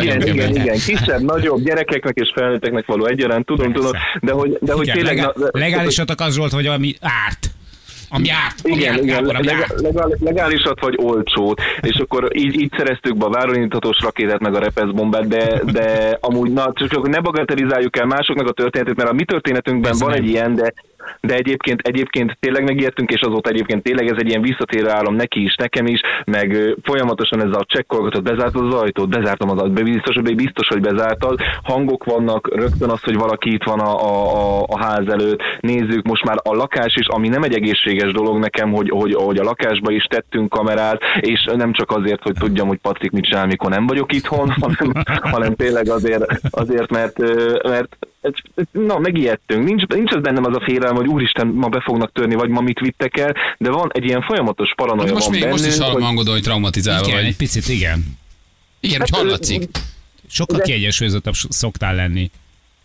[0.00, 4.72] Igen, igen, igen, kisebb, nagyobb, gyerekeknek és felnőtteknek való egyaránt, tudom, tudom, de hogy, de
[4.72, 5.28] hogy tényleg...
[5.50, 7.50] Legálisatok az volt, hogy ami árt.
[8.10, 8.54] Ami árt.
[8.64, 9.80] Ami Igen, árt, igen, Gábor, ami árt.
[9.80, 14.58] legal, legálisat vagy olcsót, és akkor így, így szereztük be a váronítatós rakétát meg a
[14.58, 19.24] repeszbombát, de, de amúgy, na, csak ne bagatelizáljuk el másoknak a történetét, mert a mi
[19.24, 20.22] történetünkben Persze van nem.
[20.22, 20.72] egy ilyen, de
[21.20, 25.42] de egyébként, egyébként tényleg megijedtünk, és azóta egyébként tényleg ez egy ilyen visszatérő állam neki
[25.42, 30.14] is, nekem is, meg folyamatosan ez a csekkolgatott, bezártad az ajtót, bezártam az ajtót, biztos,
[30.14, 34.78] hogy biztos, hogy bezártad, hangok vannak, rögtön az, hogy valaki itt van a, a, a,
[34.78, 38.88] ház előtt, nézzük, most már a lakás is, ami nem egy egészséges dolog nekem, hogy,
[38.90, 43.10] hogy, hogy a lakásba is tettünk kamerát, és nem csak azért, hogy tudjam, hogy Patrik
[43.10, 44.92] mit csinál, mikor nem vagyok itthon, hanem,
[45.32, 47.58] hanem tényleg azért, azért mert, ö,
[48.54, 49.64] mert na, megijedtünk.
[49.64, 52.60] Nincs, nincs az bennem az a félelem, hogy úristen, ma be fognak törni, vagy ma
[52.60, 55.98] mit vittek el, de van egy ilyen folyamatos paranoia Most van még most is bennünk,
[55.98, 57.36] hallom hogy- hogy traumatizálva Igen, egy vagy.
[57.36, 58.04] picit igen.
[58.80, 59.68] Igen, hogy hallatszik.
[60.28, 62.30] Sokkal kiegyensúlyozottabb szoktál lenni.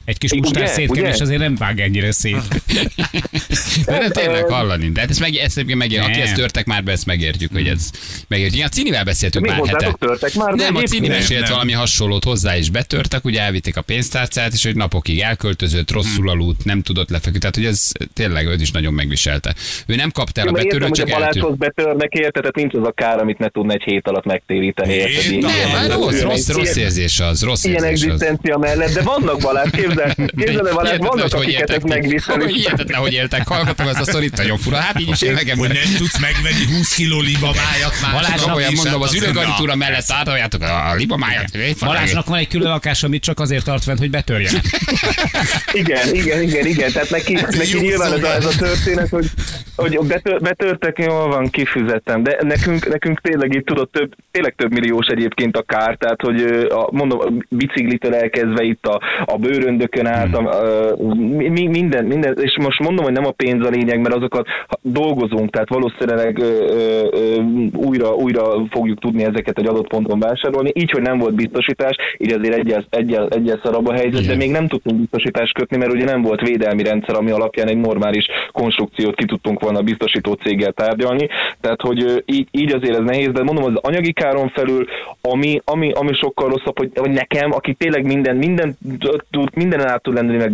[0.05, 2.35] Egy kis mustár szétkevés azért nem vág ennyire szét.
[3.85, 4.89] De nem tényleg hallani.
[4.89, 7.67] De hát ezt, meg, ezt egyébként megér, aki ezt törtek már be, ezt megértjük, hogy
[7.67, 7.89] ez
[8.27, 8.55] megértjük.
[8.55, 9.95] Igen, a Cinivel beszéltünk Mi pár hete.
[9.99, 10.53] törtek már?
[10.53, 14.75] Nem, a Cini mesélt valami hasonlót hozzá is betörtek, ugye elvitték a pénztárcát, és hogy
[14.75, 17.39] napokig elköltözött, rosszul aludt, nem tudott lefeküdni.
[17.39, 19.55] Tehát, hogy ez tényleg őt is nagyon megviselte.
[19.85, 21.19] Ő nem kapta el a betörőt, csak a eltűnt.
[21.19, 22.33] Balázshoz betörnek, érted?
[22.41, 24.93] Tehát nincs az a kár, amit ne tudna egy hét alatt megtéríteni.
[24.93, 25.39] Ilyen-?
[25.39, 28.13] Nem, hát ilyen- rossz, ilyen- rossz, rossz ilyen- érzés az, rossz Ilyen érzés az.
[28.13, 29.69] egzisztencia mellett, de vannak Balázs,
[30.05, 32.35] képzel, képzel Balázs, Hihetetlen, vannak, hogy akiket ez megvisel.
[32.35, 33.47] Hogy Hihetetlen, hogy éltek.
[33.47, 34.77] Hallgatom ezt a szorít, nagyon fura.
[34.77, 35.83] Hát így is élnek emberek.
[35.83, 38.11] nem tudsz megvenni 20 kiló libamájat már.
[38.11, 39.75] Balázs, Csak olyan is, mondom, hát az na.
[39.75, 41.45] mellett átoljátok a libamájat.
[41.79, 44.63] Balázsnak van egy külön lakás, amit csak azért tart fent, hogy betörjenek.
[45.73, 46.91] Igen, igen, igen, igen.
[46.91, 49.25] Tehát neki, neki nyilván ez a, ez a történet, hogy,
[49.75, 52.23] hogy betör, betörtek, jól van, kifizettem.
[52.23, 56.41] De nekünk, nekünk tényleg itt tudod, több, tényleg több milliós egyébként a kár, tehát hogy
[56.69, 60.95] a, mondom, a biciklitől elkezdve itt a, a bőröndökön át, a, a,
[61.35, 64.47] mi, minden, minden, és most mondom, hogy nem a pénz a lényeg, mert azokat
[64.81, 67.41] dolgozunk, tehát valószínűleg ö, ö, ö,
[67.73, 72.31] újra, újra fogjuk tudni ezeket egy adott ponton vásárolni, így, hogy nem volt biztosítás, így
[72.31, 76.05] azért egyel, egyel, egyel szarabb a helyzet, de még nem tudtunk biztosítást kötni, mert ugye
[76.05, 80.71] nem volt védelmi rendszer, ami alapján egy normális konstrukciót ki tudtunk volna a biztosító céggel
[80.71, 81.27] tárgyalni,
[81.61, 84.85] tehát hogy így, így azért ez nehéz, de mondom, az anyagi káron felül,
[85.21, 88.77] ami, ami, ami sokkal rosszabb, hogy, hogy nekem, aki tényleg minden, minden
[89.31, 90.51] tud, mindenen át tud lenni, meg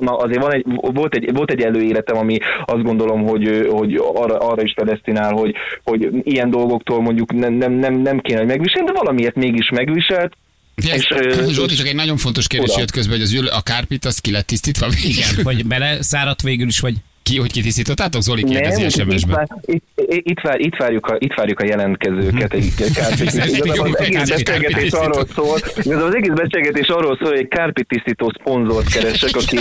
[0.00, 4.38] na, azért van egy, volt, egy, volt egy előéletem, ami azt gondolom, hogy, hogy arra,
[4.38, 8.86] arra is predestinál, hogy, hogy ilyen dolgoktól mondjuk nem, nem, nem, nem kéne, hogy megviselni,
[8.86, 10.32] de valamiért mégis megviselt,
[10.74, 12.80] És, És, ö, Zsolti, csak egy nagyon fontos kérdés Oda.
[12.80, 14.86] jött közben, hogy az ül, a kárpit az ki lett tisztítva?
[15.04, 16.94] Igen, hogy bele száradt végül is, vagy
[17.30, 18.22] Ki, hogy kitisztítottátok?
[18.22, 19.36] Zoli kérdezi itt, SMS-ben.
[19.36, 24.90] vár, itt, itt, vár, itt, várjuk a, itt várjuk a jelentkezőket egy, az egész beszélgetés
[24.90, 25.58] arról szól,
[26.06, 29.58] az egész beszélgetés arról szól, hogy egy kárpit tisztító szponzort keresek, aki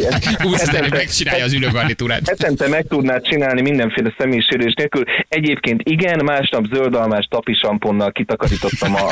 [0.58, 2.28] hetente- megcsinálja az ülőgarnitúrát.
[2.28, 5.04] Hetente meg tudnád csinálni mindenféle személyisérés nélkül.
[5.28, 9.10] Egyébként igen, másnap zöldalmás tapisamponnal kitakarítottam a...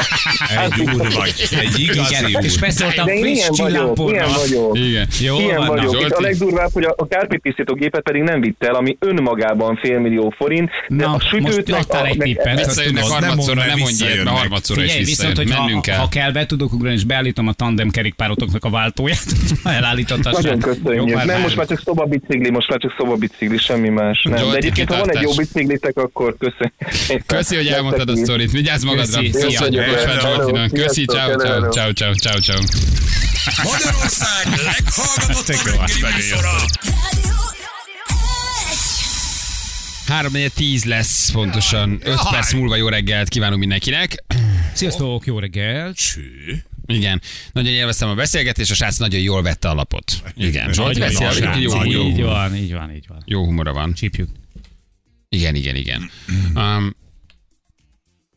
[0.63, 1.33] Egy úr vagy.
[1.59, 2.59] Egy igazi igen, és úr.
[2.59, 3.69] beszóltam De friss ilyen vagyok,
[4.09, 4.29] ilyen csillámponnal.
[4.47, 4.77] vagyok.
[5.19, 5.93] Jó Ilyen vagyok.
[5.93, 6.13] És Zsolti.
[6.13, 10.69] a legdurvább, hogy a, a kárpit gépet pedig nem vitt el, ami önmagában félmillió forint,
[10.88, 12.65] de Na, a sütőt most adtál egy tippet.
[12.65, 15.97] Visszajönnek nem harmadszorra, nem mert mondj ilyet, mert harmadszorra is viszont, hogy Mennünk ha, kell.
[15.97, 19.25] ha kell, be tudok ugrani, és beállítom a tandem kerékpárotoknak a váltóját,
[19.63, 20.34] ha elállítottad.
[20.34, 21.23] Nagyon köszönjük.
[21.23, 24.21] Nem, most már csak szobabicikli, most már csak szobabicikli, semmi más.
[24.23, 24.38] Nem.
[24.38, 27.25] Zsolti, De egyébként, ha van egy jó biciklitek, akkor köszönjük.
[27.25, 28.51] Köszi, hogy elmondtad a sztorit.
[28.51, 29.19] Vigyázz magadra.
[29.19, 29.32] Köszi,
[30.73, 32.60] Köszi, ciao, ciao, ciao, ciao, ciao, ciao.
[33.63, 36.56] Magyarország leghallgatottabb jó, műsora.
[40.12, 42.00] 3 10 lesz pontosan.
[42.04, 44.24] 5 perc múlva jó reggelt kívánunk mindenkinek.
[44.74, 45.97] Sziasztok, jó reggelt!
[46.86, 47.21] Igen,
[47.52, 50.34] nagyon élveztem a beszélgetést, a srác nagyon jól vette a lapot.
[50.36, 53.24] Igen, veszi a jó, jó, jó, Így van, így van, így van.
[53.26, 53.93] jó humora van.
[53.93, 54.30] Csípjük.
[55.30, 56.10] Igen, igen, igen.
[56.56, 56.95] Um,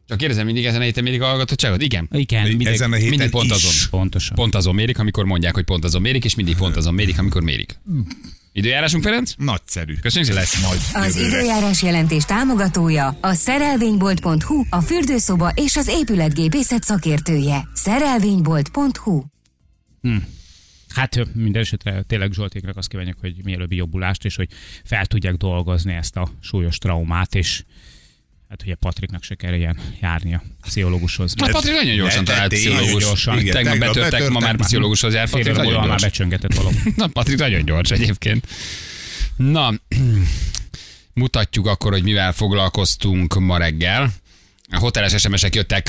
[0.09, 1.83] csak kérdezem mindig ezen a héten mérik a hallgatottságot?
[1.83, 2.09] Igen.
[2.13, 3.53] Igen, mindig, Ezen a héten mindig pont is.
[3.53, 3.73] azon.
[3.91, 4.37] pontosan.
[4.37, 7.43] Pont azon mérik, amikor mondják, hogy pont azon mérik, és mindig pont azon mérik, amikor
[7.43, 7.79] mérik.
[8.57, 9.33] Időjárásunk, Ferenc?
[9.37, 9.95] Nagyszerű.
[9.95, 10.43] Köszönjük szépen.
[10.43, 10.63] Lesz
[10.93, 11.37] majd Az jövőre.
[11.39, 17.69] időjárás jelentés támogatója a szerelvénybolt.hu, a fürdőszoba és az épületgépészet szakértője.
[17.75, 19.23] Szerelvénybolt.hu
[20.95, 24.49] Hát minden esetre tényleg Zsoltéknak azt kívánjuk, hogy mielőbbi jobbulást, és hogy
[24.85, 27.65] fel tudják dolgozni ezt a súlyos traumát, és
[28.55, 31.35] hát ugye Patriknak se kell ilyen járnia pszichológushoz.
[31.41, 33.03] Hát Patrik nagyon gyorsan talált pszichológus.
[33.03, 33.39] gyorsan.
[33.39, 35.29] Igen, Tegnap tegnap betörtek, ma betörtek, már pszichológushoz jár.
[35.29, 36.77] Fél Patrik óra már becsöngetett valami.
[36.97, 38.47] Na, Patrik nagyon gyors egyébként.
[39.37, 39.73] Na,
[41.15, 44.13] mutatjuk akkor, hogy mivel foglalkoztunk ma reggel.
[44.71, 45.89] A hoteles SMS-ek jöttek,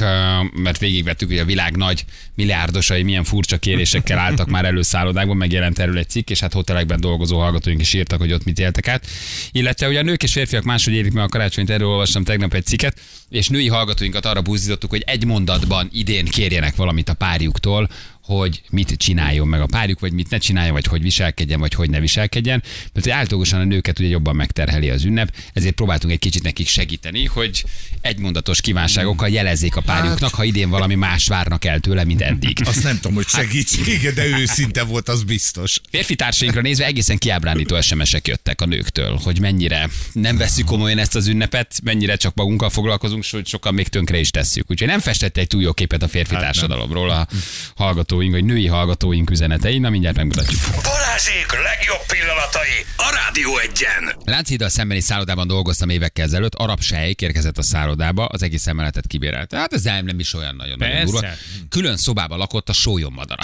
[0.53, 5.97] mert végigvettük, hogy a világ nagy milliárdosai milyen furcsa kérésekkel álltak már előszállodákban, megjelent erről
[5.97, 9.07] egy cikk, és hát hotelekben dolgozó hallgatóink is írtak, hogy ott mit éltek át.
[9.51, 12.65] Illetve ugye a nők és férfiak máshogy élik meg a karácsonyt, erről olvastam tegnap egy
[12.65, 17.89] cikket, és női hallgatóinkat arra buzdítottuk, hogy egy mondatban idén kérjenek valamit a párjuktól,
[18.25, 21.89] hogy mit csináljon meg a párjuk, vagy mit ne csináljon, vagy hogy viselkedjen, vagy hogy
[21.89, 22.63] ne viselkedjen.
[22.93, 26.67] Mert hogy általában a nőket ugye jobban megterheli az ünnep, ezért próbáltunk egy kicsit nekik
[26.67, 27.63] segíteni, hogy
[28.01, 32.57] egymondatos kívánságokkal jelezzék a párjuknak, ha idén valami más várnak el tőle, mint eddig.
[32.65, 35.81] Azt nem tudom, hogy segítség, de őszinte volt, az biztos.
[35.89, 41.15] Férfi társainkra nézve egészen kiábrándító SMS-ek jöttek a nőktől, hogy mennyire nem veszük komolyan ezt
[41.15, 44.71] az ünnepet, mennyire csak magunkkal foglalkozunk, sőt sokan még tönkre is tesszük.
[44.71, 47.27] Úgyhogy nem festette egy túl jó képet a férfi társadalomról a
[48.15, 49.77] hallgatóink, vagy női hallgatóink üzenetei.
[49.79, 50.59] Na mindjárt megmutatjuk.
[50.83, 54.15] Balázsék legjobb pillanatai a Rádió egyen.
[54.25, 59.57] Lánchiddal szembeni szállodában dolgoztam évekkel ezelőtt, arab sejk érkezett a szállodába, az egész emeletet kibérelte.
[59.57, 61.27] Hát ez nem, nem is olyan nagyon, nagyon durva.
[61.69, 63.43] Külön szobában lakott a sólyom madara.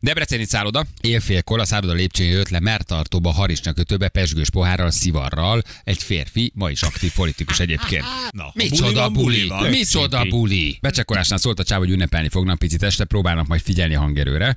[0.00, 6.02] Debreceni szálloda, élfélkor a szálloda lépcsőjén jött le mertartóba, harisnya kötőbe, pesgős pohárral, szivarral, egy
[6.02, 8.04] férfi, ma is aktív politikus egyébként.
[8.30, 10.78] Na, Micsoda buli buli, micsoda buli.
[10.80, 14.56] Becsekolásnál szólt a csáv, hogy ünnepelni fognak picit este, próbálnak majd figyelni a hangerőre.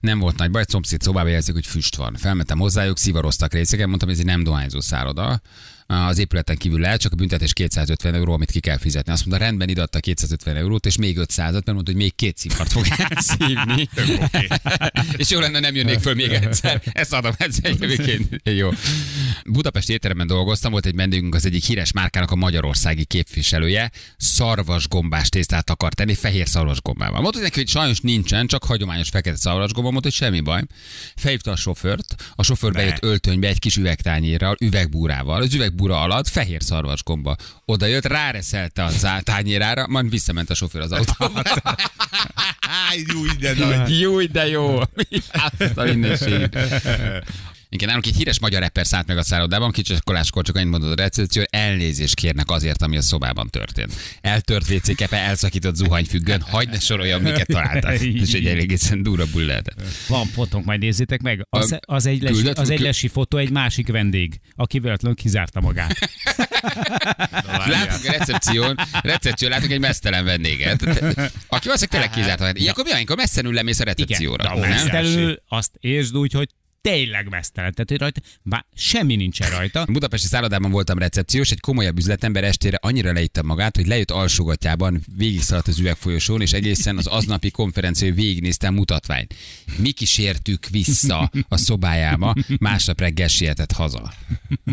[0.00, 2.14] Nem volt nagy baj, szomszéd szobába jelzik, hogy füst van.
[2.14, 5.40] Felmentem hozzájuk, szivaroztak részeken, mondtam, ez egy nem dohányzó szálloda.
[5.86, 9.12] Az épületen kívül lehet, csak a büntetés 250 euró, amit ki kell fizetni.
[9.12, 12.36] Azt mondta, rendben ide adta 250 eurót, és még 500 mert mondta, hogy még két
[12.36, 13.88] szivart fog elszívni.
[15.22, 16.82] és jó lenne, nem jönnék föl még egyszer.
[16.92, 18.40] Ezt adom egyszer jövőként.
[18.42, 18.70] Jó.
[19.44, 25.70] Budapesti étteremben dolgoztam, volt egy vendégünk az egyik híres márkának a magyarországi képviselője, szarvasgombás tésztát
[25.70, 27.20] akar tenni, fehér szarvasgombával.
[27.20, 30.62] Mondta neki, hogy sajnos nincsen, csak hagyományos fekete szarvasgomba, mondta, hogy semmi baj.
[31.16, 35.42] Felhívta a sofőrt, a sofőr bejött öltönybe egy kis üvegtányérral, üvegbúrával.
[35.42, 37.36] Az üvegbúra alatt fehér szarvasgomba.
[37.64, 41.42] Oda jött, ráreszelte a zá- tányérára, majd visszament a sofőr az autóba.
[43.12, 44.00] Jó, de nagy.
[44.00, 44.78] Jó, de jó.
[45.58, 46.58] Azt a mindenségét.
[47.76, 50.98] Igen, nálunk egy híres magyar rapper szállt meg a szállodában, kicsit koláskor csak annyit mondott
[50.98, 53.92] a recepció, elnézést kérnek azért, ami a szobában történt.
[54.20, 58.00] Eltört WC kepe, elszakított zuhanyfüggön, hagyd ne soroljam, miket találtak.
[58.24, 59.82] És egy egészen durva bull lehetett.
[60.08, 61.46] Van fotónk, majd nézzétek meg.
[61.50, 65.98] Az, az, egy, lesi, az egy lesi fotó, egy másik vendég, aki véletlenül kizárta magát.
[67.66, 72.38] Látunk a recepción, recepción látunk egy mesztelen vendéget, aki valószínűleg tényleg kizárt.
[72.38, 72.58] magát.
[72.58, 74.42] Ilyenkor mi amikor messzenül lemész a Igen, recepcióra?
[74.42, 74.68] de a nem?
[74.68, 76.48] mesztelenül azt értsd úgy, hogy
[76.90, 77.72] tényleg mesztelen.
[77.72, 79.84] Tehát, hogy rajta, bár semmi nincsen rajta.
[79.92, 85.68] Budapesti szállodában voltam recepciós, egy komolyabb üzletember estére annyira leitte magát, hogy lejött alsógatjában, végigszaladt
[85.68, 89.34] az üvegfolyosón, és egészen az aznapi konferencián végignéztem mutatványt.
[89.76, 94.12] Mi kísértük vissza a szobájába, másnap reggel sietett haza.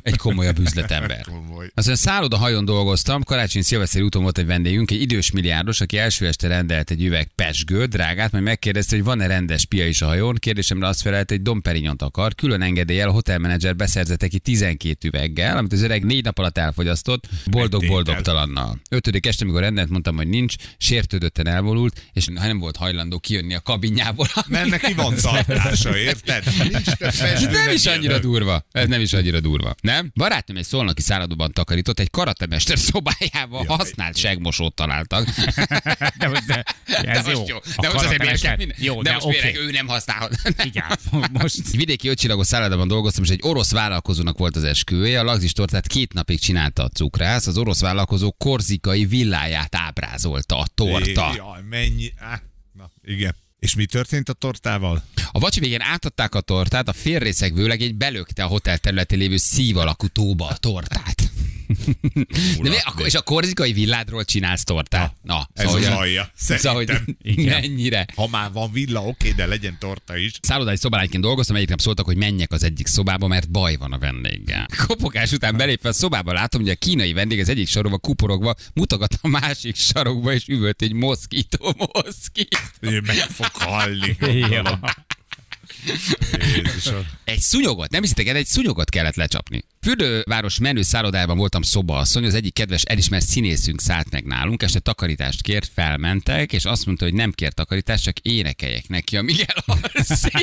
[0.02, 1.26] Egy komolyabb üzletember.
[1.74, 6.28] Aztán szálloda hajon dolgoztam, karácsony szilveszteri úton volt egy vendégünk, egy idős milliárdos, aki első
[6.28, 10.36] este rendelt egy üveg pesgőt, drágát, majd megkérdezte, hogy van-e rendes pia is a hajón.
[10.36, 15.58] Kérdésemre azt felelt, hogy Dom Perignont akar, külön engedéllyel a hotelmenedzser beszerzett neki 12 üveggel,
[15.58, 18.80] amit az öreg négy nap alatt elfogyasztott, boldog-boldogtalannal.
[18.90, 23.62] Ötödik este, amikor rendelt, mondtam, hogy nincs, sértődötten elvolult, és nem volt hajlandó kijönni a
[23.62, 24.28] kabinjából.
[24.48, 26.44] Mert neki van tartása, érted?
[27.00, 28.66] Ez nem is annyira durva.
[28.72, 29.76] Ez nem is annyira durva.
[29.82, 30.12] Nem?
[30.16, 35.30] Barátom egy szolnoki szállodában takarított, egy karatemester szobájában használt segmosót találtak.
[36.18, 37.38] De, most- de, ez de jó.
[37.38, 37.58] most jó.
[37.82, 38.78] De most azért miért kell minden?
[38.80, 40.38] Jó, de, de, most miért ő nem használhat?
[40.64, 40.86] Igen,
[41.32, 41.56] most
[41.94, 45.20] vidéki ötcsillagos szállodában dolgoztam, és egy orosz vállalkozónak volt az esküvője.
[45.20, 47.48] A lagzis tortát két napig csinálta a cukrász.
[47.48, 51.32] Az orosz vállalkozó korzikai villáját ábrázolta a torta.
[51.36, 52.14] Jaj, mennyi.
[52.18, 53.36] Á, na, igen.
[53.60, 55.04] És mi történt a tortával?
[55.32, 59.78] A vacsi végén átadták a tortát, a félrészeg vőlegény belökte a hotel területén lévő szív
[59.78, 61.23] alakú tóba a tortát.
[62.62, 65.14] De mi, akkor, és a korzikai villádról csinálsz tortát?
[65.22, 66.32] Na, Ez hogy az alja.
[66.36, 67.46] Szóval, hogy Szerintem.
[67.62, 68.06] mennyire.
[68.16, 70.32] Ha már van villa, oké, de legyen torta is.
[70.42, 73.98] Szállodai szobálányként dolgoztam, egyik nap szóltak, hogy menjek az egyik szobába, mert baj van a
[73.98, 74.68] vendéggel.
[74.88, 79.20] Kopogás után belépve a szobába látom, hogy a kínai vendég az egyik sarokba kuporogva mutogat
[79.22, 82.58] a másik sarokba, és üvölt egy moszkító moszkít.
[82.80, 84.18] Ő meg fog halni.
[86.56, 87.08] Jézusom.
[87.24, 89.64] Egy szunyogot, nem hiszitek el, egy szunyogot kellett lecsapni.
[89.82, 95.42] Fürdőváros menő szállodában voltam szobaasszony, az egyik kedves elismert színészünk szállt meg nálunk, este takarítást
[95.42, 100.34] kért, felmentek, és azt mondta, hogy nem kér takarítást, csak énekeljek neki, amíg elalszik.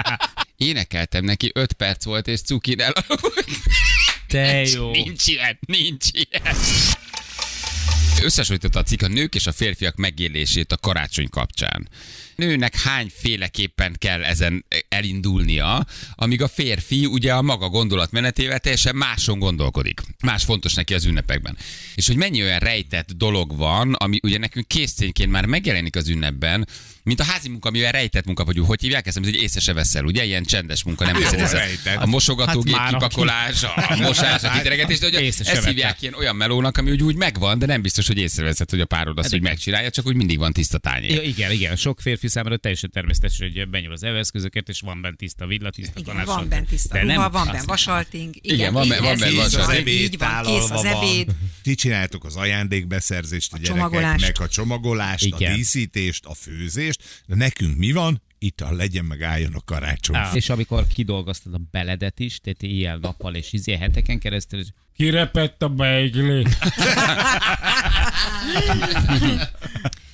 [0.56, 3.44] Énekeltem neki, öt perc volt, és cukin elaludt.
[4.26, 4.90] Te jó.
[4.90, 6.56] Nincs ilyen, nincs ilyen.
[8.22, 11.88] Összesította a cikk a nők és a férfiak megélését a karácsony kapcsán.
[12.36, 20.00] Nőnek hányféleképpen kell ezen elindulnia, amíg a férfi ugye a maga gondolatmenetével teljesen máson gondolkodik.
[20.22, 21.56] Más fontos neki az ünnepekben.
[21.94, 26.68] És hogy mennyi olyan rejtett dolog van, ami ugye nekünk készcénként már megjelenik az ünnepben,
[27.02, 28.68] mint a házi munka, amivel rejtett munka vagyunk.
[28.68, 30.24] Hogy hívják ezt, hogy észre se veszel, ugye?
[30.24, 34.50] Ilyen csendes munka, nem Jó, hiszed, ez a, a mosogatógép Hát kipakolás, a mosás, a
[34.50, 38.06] kiteregetés, de se ezt hívják ilyen olyan melónak, ami úgy, úgy megvan, de nem biztos,
[38.06, 41.22] hogy észreveszed, hogy a párod azt, hogy megcsinálja, csak úgy mindig van tiszta Ja, tányér.
[41.22, 41.76] igen, igen.
[41.76, 46.00] Sok férfi számára teljesen természetes, hogy benyúl az eveszközöket, és van bent tiszta villa, tiszta
[46.00, 48.34] Igen, van bent tiszta De nem ruha, van bent vasalting.
[48.40, 49.88] Igen, Igen, van bent- van bent vasalting.
[49.88, 51.26] Így van, kész az ebéd.
[51.26, 51.36] van.
[51.62, 55.52] Ti csináljátok az ajándékbeszerzést a, A gyerekeknek, a csomagolást, Igen.
[55.52, 58.22] a díszítést, a főzést, de nekünk mi van?
[58.38, 60.16] Itt a legyen meg álljon a karácsony.
[60.16, 60.30] Á.
[60.34, 64.62] És amikor kidolgoztad a beledet is, tehát ilyen nappal és izé heteken keresztül,
[64.96, 66.46] kirepett a beigli.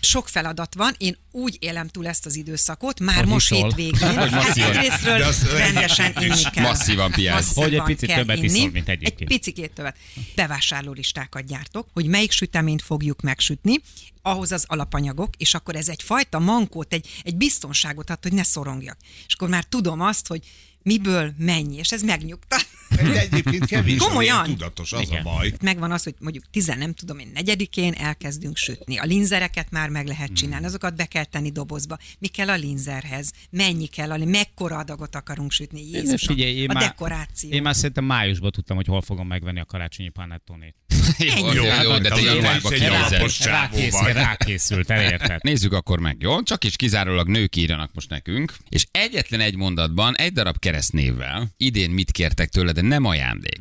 [0.00, 3.66] Sok feladat van, én úgy élem túl ezt az időszakot, már Hogy most iszol.
[3.66, 4.18] hétvégén.
[4.18, 4.76] Hogy masszívan.
[4.76, 6.64] Egyrésztről rendesen inni kell.
[6.64, 7.44] Masszívan piáz.
[7.44, 8.46] Masszívan Hogy egy picit többet inni.
[8.46, 9.20] iszol, mint egyébként.
[9.30, 9.96] Egy picikét többet.
[10.34, 13.80] Bevásárló listákat gyártok, hogy melyik süteményt fogjuk megsütni,
[14.22, 18.96] ahhoz az alapanyagok, és akkor ez egyfajta mankót, egy, egy biztonságot ad, hogy ne szorongjak.
[19.26, 20.40] És akkor már tudom azt, hogy
[20.82, 22.66] miből mennyi, és ez megnyugtat.
[22.96, 24.44] De egyébként kevés, Komolyan?
[24.44, 25.20] Tudatos, az Igen.
[25.20, 25.52] a baj.
[25.62, 28.98] Megvan az, hogy mondjuk tizen, nem tudom én, negyedikén elkezdünk sütni.
[28.98, 30.34] A linzereket már meg lehet Hmm.
[30.34, 31.98] csinálni, azokat be kell tenni dobozba.
[32.18, 33.30] Mi kell a linzerhez?
[33.50, 35.88] Mennyi kell, a, mekkora adagot akarunk sütni?
[35.90, 37.50] Jézusom, Figyelj, én a már, dekoráció.
[37.50, 40.74] Én már szerintem májusban tudtam, hogy hol fogom megvenni a karácsonyi panettonét.
[41.18, 44.12] Jó, Jó, jó, hát jó, de te az januárba egy kinézel.
[44.12, 45.42] rákészült, elérted.
[45.50, 46.42] Nézzük akkor meg, jó?
[46.42, 48.56] Csak is kizárólag nők írjanak most nekünk.
[48.68, 53.60] És egyetlen egy mondatban, egy darab keresztnévvel, idén mit kértek tőle, de nem ajándék.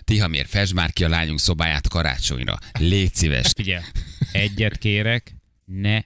[0.00, 2.58] Tihamér, fesd már ki a lányunk szobáját karácsonyra.
[2.78, 3.52] Légy szíves.
[3.56, 3.84] Figyelj,
[4.32, 6.00] egyet kérek, ne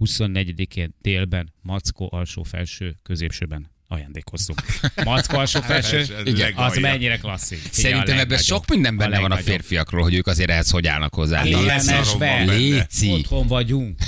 [0.00, 4.62] 24-én délben Mackó alsó-felső középsőben ajándékozzunk.
[5.04, 7.60] Mackó alsó-felső, Ez igen, az mennyire klasszik.
[7.64, 11.14] A Szerintem ebben sok minden benne van a férfiakról, hogy ők azért ehhez hogy állnak
[11.14, 11.44] hozzá.
[11.44, 13.10] Igen, Léci.
[13.10, 13.98] Otthon vagyunk.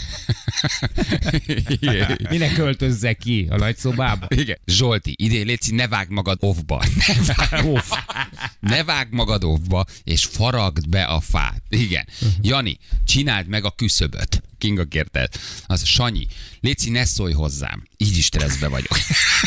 [2.31, 4.27] Minek költözzek ki a nagyszobába?
[4.29, 4.59] Igen.
[4.66, 6.83] Zsolti, idén Léci, ne vágd magad offba.
[7.07, 7.90] Ne vágd, Uff.
[8.61, 11.62] ne vágd magad offba, és faragd be a fát.
[11.68, 12.07] Igen.
[12.40, 14.42] Jani, csináld meg a küszöböt.
[14.64, 15.29] Kinga kérte.
[15.66, 16.27] Az Sanyi,
[16.61, 17.83] Léci, ne szólj hozzám.
[17.96, 18.98] Így is stresszbe vagyok.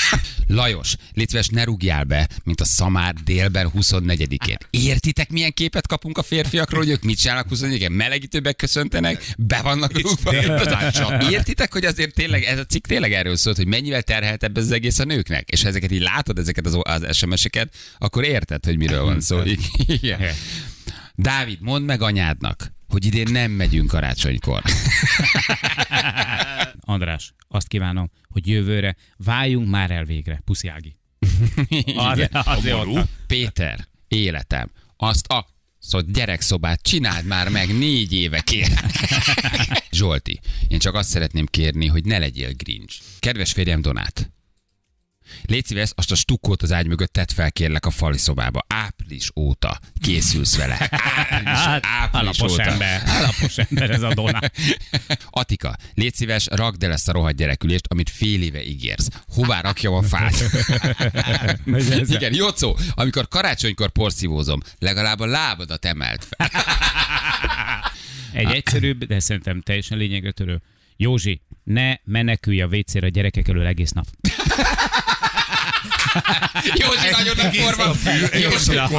[0.58, 4.58] Lajos, légy szíves, ne rúgjál be, mint a szamár délben 24-én.
[4.70, 7.92] Értitek, milyen képet kapunk a férfiakról, hogy ők mit csinálnak 24-én?
[7.92, 10.34] Melegítőbe köszöntenek, be vannak rúgva.
[11.32, 14.72] Értitek, hogy azért tényleg, ez a cikk tényleg erről szólt, hogy mennyivel terheltebb ez az
[14.72, 15.50] egész a nőknek?
[15.50, 19.42] És ha ezeket így látod, ezeket az, az SMS-eket, akkor érted, hogy miről van szó.
[20.02, 20.22] Igen.
[21.16, 24.62] Dávid, mondd meg anyádnak, hogy idén nem megyünk karácsonykor.
[26.80, 30.42] András, azt kívánom, hogy jövőre váljunk már el végre.
[30.46, 30.96] Puszi Ági.
[31.96, 32.84] Az, az jó.
[33.28, 38.68] Péter, életem, azt a Szóval gyerekszobát csináld már meg négy éve kér.
[39.92, 43.02] Zsolti, én csak azt szeretném kérni, hogy ne legyél grinch.
[43.20, 44.32] Kedves férjem Donát,
[45.46, 48.66] Légy szíves, azt a stukkót az ágy mögött tett fel kérlek a fali szobába.
[48.68, 50.78] Április óta készülsz vele.
[50.92, 52.62] Április, Hát, április alapos óta.
[52.64, 54.40] ember, alapos ember ez a Dona.
[55.30, 59.08] Atika, légy szíves, rakd el ezt a rohadt gyerekülést, amit fél éve ígérsz.
[59.34, 60.34] Hová rakjam a fát?
[62.16, 66.50] Igen, Jocó, amikor karácsonykor porszívózom, legalább a lábadat emelt fel.
[68.34, 70.62] Egy egyszerűbb, de szerintem teljesen lényegre törő.
[70.98, 74.06] Józsi, ne menekülj a WC-re a gyerekek elől egész nap.
[76.82, 77.94] Józsi nagyon nagy forma.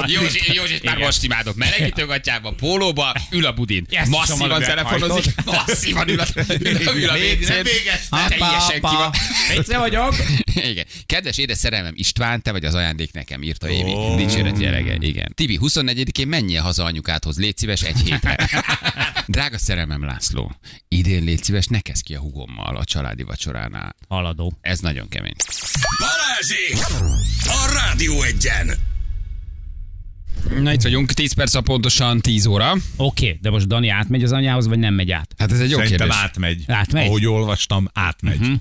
[0.07, 1.57] Józsi, Józsi, már most imádok.
[1.57, 3.87] Melegítőgatjába, pólóba, ül a budin.
[3.91, 5.35] Ezt is Masszívan hamar telefonozik.
[5.45, 6.27] Masszívan ül a,
[6.59, 7.53] ül a, ül a Még WC-n.
[7.53, 8.29] nem végeztem.
[8.29, 9.11] Teljesen ki van.
[9.57, 10.15] WC vagyok.
[10.71, 10.87] Igen.
[11.07, 13.91] Kedves édes szerelmem István, te vagy az ajándék nekem, írta Évi.
[13.91, 14.17] Ó.
[14.17, 14.97] Dicséret jelege.
[15.01, 15.33] Igen.
[15.35, 18.37] Tibi, 24-én menjél haza anyukádhoz, légy szíves egy hétre.
[19.27, 20.53] Drága szerelmem László,
[20.89, 23.97] idén légy szíves, ne kezd ki a hugommal a családi vacsoránál.
[24.09, 24.59] Haladó.
[24.61, 25.35] Ez nagyon kemény.
[25.99, 26.93] Balázsi!
[27.45, 28.77] A Rádió egyen!
[30.61, 32.71] Na itt vagyunk, 10 perc a pontosan 10 óra.
[32.73, 35.35] Oké, okay, de most Dani átmegy az anyához, vagy nem megy át?
[35.39, 36.23] Hát ez egy jó Szerintem kérdés.
[36.25, 36.65] átmegy.
[36.67, 37.07] Átmegy?
[37.07, 38.41] Ahogy olvastam, átmegy.
[38.41, 38.57] Uh-huh.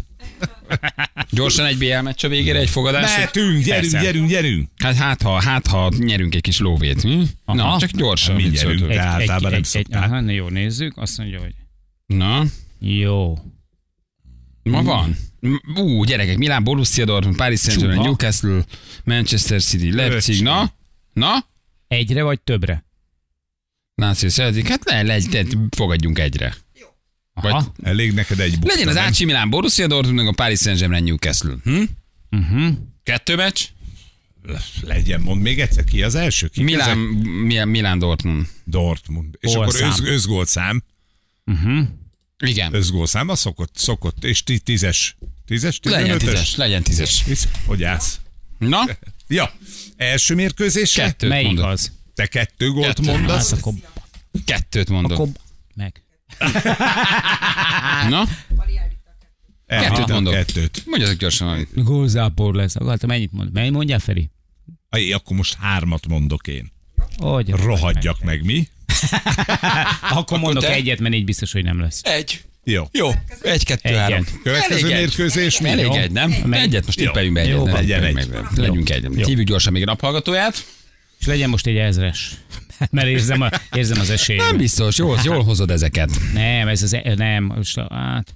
[1.29, 3.01] Gyorsan egy BL meccs a végére, egy fogadás.
[3.15, 4.01] Mehetünk, gyerünk, Persze.
[4.01, 4.69] gyerünk, gyerünk.
[4.77, 7.01] Hát, hát ha, hát ha nyerünk egy kis lóvét.
[7.01, 7.21] Hm?
[7.45, 7.79] Na, Aha.
[7.79, 8.35] csak gyorsan.
[8.35, 8.87] Mi gyerünk.
[8.87, 10.01] De általában nem szokták.
[10.03, 10.97] aha, na jó, nézzük.
[10.97, 11.53] Azt mondja, hogy
[12.05, 12.43] Na,
[12.79, 13.37] jó.
[14.63, 15.15] ma van.
[15.39, 18.01] M- Ú, gyerekek, Milán, Borussia Dortmund, Paris Saint-Germain.
[18.01, 18.63] Newcastle,
[19.03, 20.71] Manchester City, Leipzig, na?
[21.13, 21.45] Na?
[21.87, 22.85] Egyre vagy többre?
[23.95, 25.43] Náció Celtic, hát le, le, le,
[25.75, 26.55] fogadjunk egyre.
[27.41, 27.73] Vagy Aha.
[27.83, 29.05] Elég neked egy bukta, legyen az nem?
[29.05, 31.55] AC Milán, Borussia Dortmund, meg a Paris Saint-Germain, Newcastle.
[31.63, 31.83] Hm?
[32.31, 32.67] Uh-huh.
[33.03, 33.61] Kettő meccs?
[34.81, 36.47] Legyen, mondd még egyszer ki az első.
[36.47, 37.23] Ki Milán, ezek?
[37.23, 38.47] Milán, Milán Dortmund.
[38.63, 39.37] Dortmund.
[39.39, 39.89] És Hol akkor szám?
[39.89, 40.83] össz, összgólszám.
[41.45, 41.87] Uh-huh.
[42.39, 42.73] Igen.
[42.73, 44.23] Összgólszám, a szokott, szokott.
[44.23, 45.17] És ti- tízes.
[45.45, 47.23] Tízes, Legyen tízes, legyen tízes.
[47.65, 48.19] Hogy állsz?
[48.57, 48.79] Na?
[49.29, 49.51] Ja,
[49.95, 51.03] első mérkőzésre?
[51.03, 51.65] Kettőt Melyik mondok.
[51.65, 51.91] az?
[52.15, 53.03] Te kettő gólt Kettő.
[53.11, 53.49] mondasz?
[53.49, 53.73] Hát akkor,
[54.45, 55.11] Kettőt mondok.
[55.11, 55.27] akkor
[55.75, 56.01] meg.
[58.09, 58.23] Na?
[59.67, 60.33] Kettőt mondok.
[60.33, 60.83] Kettőt.
[60.85, 61.83] Mondjatok gyorsan valamit.
[61.83, 62.75] Gólzápor lesz.
[62.75, 63.53] Akartam mennyit mond?
[63.53, 64.29] Mely mondjál, Feri?
[64.89, 66.71] Aj, akkor most hármat mondok én.
[67.17, 67.49] Hogy?
[67.49, 68.67] Rohadjak meg, mi?
[70.09, 70.73] Akkor mondok te?
[70.73, 72.01] egyet, mert így biztos, hogy nem lesz.
[72.03, 72.41] Egy.
[72.63, 72.83] Jó.
[72.91, 73.09] Jó.
[73.41, 73.99] Egy, kettő, Egyet.
[73.99, 74.23] három.
[74.43, 74.99] Következő Elég egy.
[74.99, 75.69] mérkőzés mi?
[75.69, 76.31] Elég egy, nem?
[76.45, 77.55] Meg- Egyet, most tippeljünk be egyet.
[77.55, 78.29] Jó, legyen egy.
[78.55, 79.07] Legyünk egy.
[79.25, 80.65] Hívjuk gyorsan még a naphallgatóját.
[81.19, 82.31] És legyen most egy ezres.
[82.91, 84.41] Mert érzem, a, érzem az esélyt.
[84.41, 86.09] Nem biztos, jól, jól hozod ezeket.
[86.33, 88.35] Nem, ez az, e- nem, most, hát,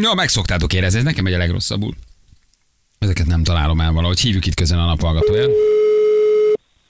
[0.00, 1.94] Ja, megszoktátok érezni, ez nekem megy a legrosszabbul.
[2.98, 4.20] Ezeket nem találom el valahogy.
[4.20, 5.50] Hívjuk itt közön a naphallgatóját.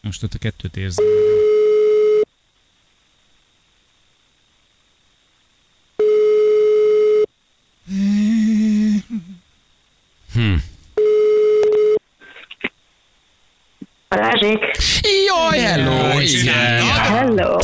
[0.01, 1.05] most ott a kettőt érzem.
[14.09, 14.59] Balázsék.
[15.27, 16.21] Jaj, hello!
[16.21, 16.83] Igen.
[16.87, 17.59] Hello.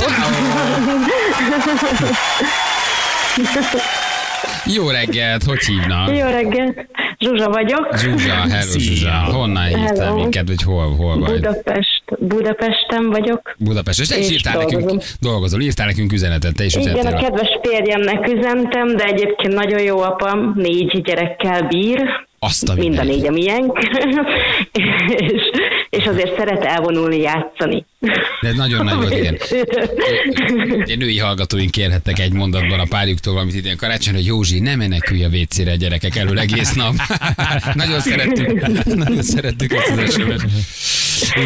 [4.76, 6.16] Jó reggelt, hogy hívnak?
[6.16, 6.86] Jó reggelt.
[7.18, 7.88] Zsuzsa vagyok.
[7.98, 8.78] Zsuzsa, hello.
[8.78, 9.10] Zsuzsa.
[9.10, 11.30] Honnan hívtál minket, vagy hol, hol vagy?
[11.40, 13.54] Budapest, Budapesten vagyok.
[13.58, 14.00] Budapest.
[14.00, 14.80] És te is írtál dolgozom.
[14.82, 17.16] nekünk, dolgozol, írtál nekünk üzenetet, te is Igen, üzentél.
[17.16, 22.02] a kedves férjemnek üzentem, de egyébként nagyon jó apam, négy gyerekkel bír.
[22.38, 23.78] Azt a Mind a négy a miénk.
[24.72, 24.84] és,
[26.00, 27.84] és azért szeret elvonulni, játszani.
[28.40, 29.38] De nagyon nagy volt, igen.
[30.78, 35.24] Ugye női hallgatóink kérhettek egy mondatban a párjuktól valamit idén karácsony, hogy Józsi, ne menekülj
[35.24, 36.94] a WC-re a gyerekek elől egész nap.
[37.74, 40.42] nagyon szerettük, nagyon szerettük ezt az SMS.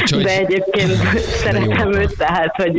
[0.01, 2.73] Úgyhogy, De egyébként szeretem őt, tehát, hogy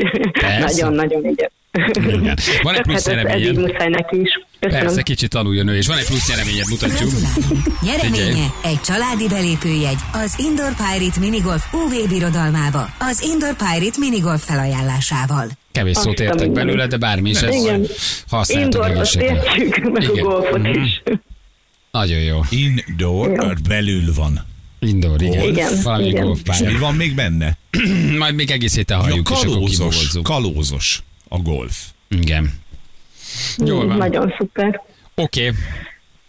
[0.59, 1.49] nagyon-nagyon így.
[1.97, 2.37] Igen.
[2.63, 3.55] Van egy plusz hát ez, ez így nyereményed?
[3.57, 4.29] muszáj neki is.
[4.59, 4.83] Köszönöm.
[4.85, 7.11] Persze, kicsit tanuljon ő, és van egy plusz nyereményed, mutatjuk.
[7.81, 8.45] Nyereménye Figyelj.
[8.63, 15.49] egy családi belépőjegy az Indoor Pirate Minigolf UV birodalmába az Indoor Pirate Minigolf felajánlásával.
[15.71, 16.53] Kevés szót értek mindenit.
[16.65, 17.85] belőle, de bármi is, ez Igen.
[18.29, 19.25] azt egészségre.
[19.33, 20.23] értjük, meg a Igen.
[20.23, 21.03] golfot is.
[21.91, 22.39] Nagyon jó.
[22.49, 24.45] Indoor, belül van.
[24.79, 25.43] Indoor, igen.
[25.43, 26.15] Igen, Valami igen.
[26.17, 26.71] És golfpálya.
[26.71, 27.57] mi van még benne?
[28.19, 30.25] Majd még egész héten Ja, halljuk, és akkor kalózos, kibogolzunk.
[30.25, 31.85] kalózos a golf.
[32.07, 32.53] Igen.
[33.57, 33.97] Jól van.
[33.97, 34.81] Nagyon szuper.
[35.15, 35.51] Oké.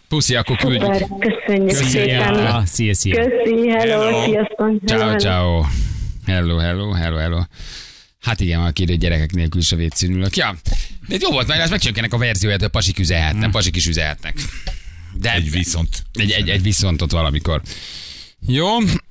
[0.08, 0.94] Puszi, akkor küldjük.
[0.94, 2.34] Szuper, köszönjük Köszi, szépen.
[2.34, 3.14] Szia, szia, szia.
[3.14, 4.24] Köszi, hello, Hello.
[4.24, 4.80] sziasztok.
[4.86, 5.64] Hello, Ciao, ciao.
[6.26, 7.40] Hello, hello, hello, hello.
[8.20, 10.36] Hát igen, aki ide gyerekek nélkül is a vécén ülök.
[10.36, 10.54] Ja,
[11.08, 14.34] de jó volt, mert ez megcsinálják a verzióját, hogy a pasik üzehetnek, pasik is üzehetnek.
[15.12, 16.02] De Egy viszont.
[16.12, 17.62] egy, egy, egy viszontot valamikor.
[18.46, 18.66] Jó,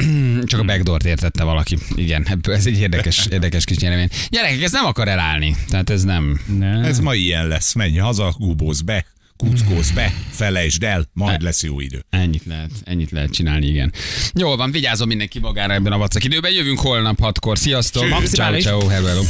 [0.45, 1.77] csak a backdoor értette valaki.
[1.95, 4.09] Igen, ebből ez egy érdekes, érdekes kis nyeremény.
[4.29, 5.55] Gyerekek, ez nem akar elállni.
[5.69, 6.39] Tehát ez nem...
[6.59, 6.81] Ne.
[6.83, 7.73] Ez ma ilyen lesz.
[7.73, 9.05] Menj haza, gubóz be,
[9.37, 12.05] kuckóz be, felejtsd el, majd lesz jó idő.
[12.09, 13.93] Ennyit lehet, ennyit lehet csinálni, igen.
[14.33, 16.51] Jól van, vigyázom mindenki magára ebben a vacak időben.
[16.51, 17.57] Jövünk holnap hatkor.
[17.57, 18.23] Sziasztok!
[18.23, 19.23] Ciao, ciao, hello, hello.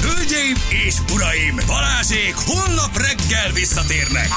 [0.00, 4.28] Hölgyeim és uraim, Balázsék holnap reggel visszatérnek.